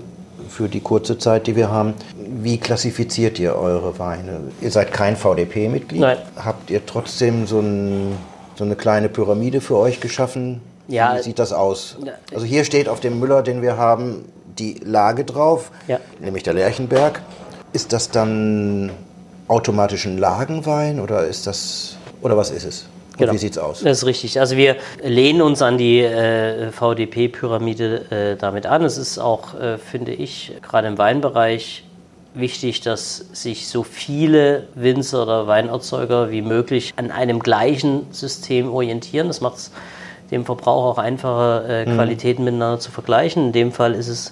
[0.50, 4.42] für die kurze Zeit, die wir haben, wie klassifiziert ihr eure Weine?
[4.60, 6.02] Ihr seid kein VDP-Mitglied.
[6.02, 6.18] Nein.
[6.36, 8.18] Habt ihr trotzdem so, ein,
[8.56, 10.62] so, eine kleine Pyramide für euch geschaffen?
[10.88, 11.16] Ja.
[11.18, 11.98] Wie sieht das aus?
[12.34, 14.26] Also hier steht auf dem Müller, den wir haben,
[14.58, 16.00] die Lage drauf, ja.
[16.20, 17.22] nämlich der Lerchenberg.
[17.74, 18.92] Ist das dann
[19.48, 22.86] automatisch ein Lagenwein oder ist das oder was ist es?
[23.12, 23.34] Und genau.
[23.34, 23.82] wie sieht es aus?
[23.82, 24.39] Das ist richtig.
[24.39, 28.84] Also wir lehnen uns an die äh, VDP-Pyramide äh, damit an.
[28.84, 31.84] Es ist auch, äh, finde ich, gerade im Weinbereich
[32.34, 39.28] wichtig, dass sich so viele Winzer oder Weinerzeuger wie möglich an einem gleichen System orientieren.
[39.28, 39.72] Das macht es
[40.32, 41.95] dem Verbraucher auch einfacher, äh, mhm.
[41.95, 43.47] Qualitäten miteinander zu vergleichen.
[43.47, 44.32] In dem Fall ist es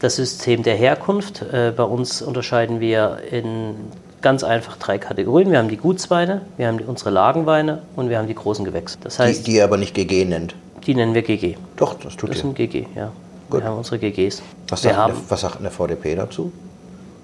[0.00, 1.42] das System der Herkunft.
[1.42, 3.74] Äh, bei uns unterscheiden wir in
[4.22, 5.50] ganz einfach drei Kategorien.
[5.50, 8.98] Wir haben die Gutsweine, wir haben die, unsere Lagenweine und wir haben die großen Gewächse.
[9.02, 10.54] Das heißt, die, die ihr aber nicht GG nennt.
[10.86, 11.56] Die nennen wir GG.
[11.76, 12.42] Doch, das tut Das ihr.
[12.42, 13.12] sind GG, ja.
[13.50, 13.62] Gut.
[13.62, 14.42] Wir haben unsere GGs.
[14.68, 16.52] Was sagt, haben, der, was sagt der VDP dazu?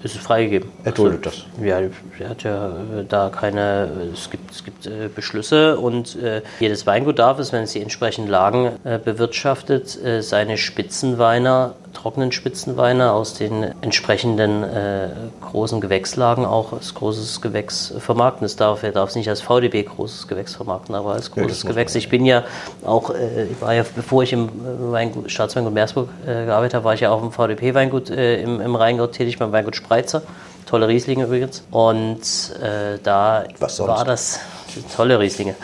[0.03, 0.69] Das ist freigegeben.
[0.85, 1.47] Er duldet das.
[1.63, 6.43] Ja, er hat ja äh, da keine, es gibt, es gibt äh, Beschlüsse und äh,
[6.61, 13.13] jedes Weingut darf es, wenn es die entsprechenden Lagen äh, bewirtschaftet, seine Spitzenweine, trockenen Spitzenweine
[13.13, 15.09] aus den entsprechenden äh,
[15.41, 18.45] großen Gewächslagen auch als großes Gewächs vermarkten.
[18.45, 21.67] Es darf, er darf es nicht als VDB großes Gewächs vermarkten, aber als großes muss
[21.67, 21.95] Gewächs.
[21.95, 22.45] Ich bin ja
[22.85, 24.49] auch, ich war ja, bevor ich im
[24.93, 29.39] Weingut, Staatsweingut Meersburg gearbeitet habe, war ich ja auch im VDP-Weingut im, im Rheingau tätig,
[29.39, 30.23] beim Weingut Spreizer.
[30.67, 31.63] Tolle Rieslinge übrigens.
[31.71, 32.21] Und
[32.61, 34.41] äh, da war das
[34.97, 35.55] tolle Rieslinge.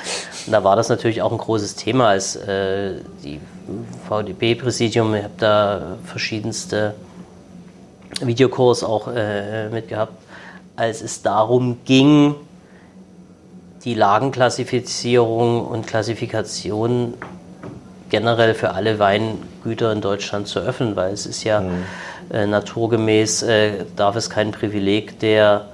[0.47, 3.41] Und da war das natürlich auch ein großes Thema, als äh, die
[4.09, 6.95] VDB-Präsidium, ich habe da verschiedenste
[8.21, 10.13] Videokurs auch äh, mitgehabt,
[10.77, 12.35] als es darum ging,
[13.85, 17.15] die Lagenklassifizierung und Klassifikation
[18.11, 21.85] generell für alle Weingüter in Deutschland zu öffnen, weil es ist ja mhm.
[22.31, 25.67] äh, naturgemäß, äh, darf es kein Privileg der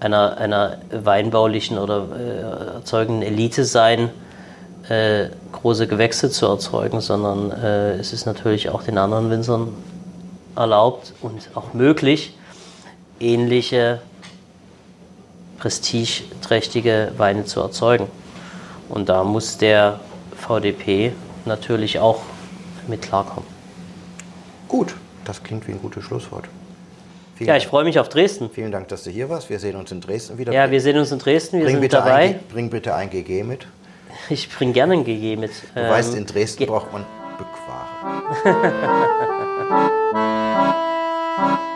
[0.00, 4.10] einer, einer weinbaulichen oder äh, erzeugenden Elite sein,
[4.88, 9.68] äh, große Gewächse zu erzeugen, sondern äh, es ist natürlich auch den anderen Winzern
[10.56, 12.36] erlaubt und auch möglich,
[13.20, 14.00] ähnliche
[15.58, 18.08] prestigeträchtige Weine zu erzeugen.
[18.88, 20.00] Und da muss der
[20.36, 21.12] VDP
[21.46, 22.22] natürlich auch
[22.86, 23.48] mit klarkommen.
[24.68, 26.44] Gut, das klingt wie ein gutes Schlusswort.
[27.36, 28.50] Vielen ja, ich freue mich auf Dresden.
[28.50, 29.50] Vielen Dank, dass du hier warst.
[29.50, 30.52] Wir sehen uns in Dresden wieder.
[30.52, 31.58] Ja, wir sehen uns in Dresden.
[31.58, 32.14] Wir bring sind dabei.
[32.14, 33.66] Ein, bring bitte ein GG mit.
[34.30, 35.52] Ich bringe gerne ein GG mit.
[35.74, 37.04] Du ähm, weißt, in Dresden braucht man
[37.36, 37.88] Bückware.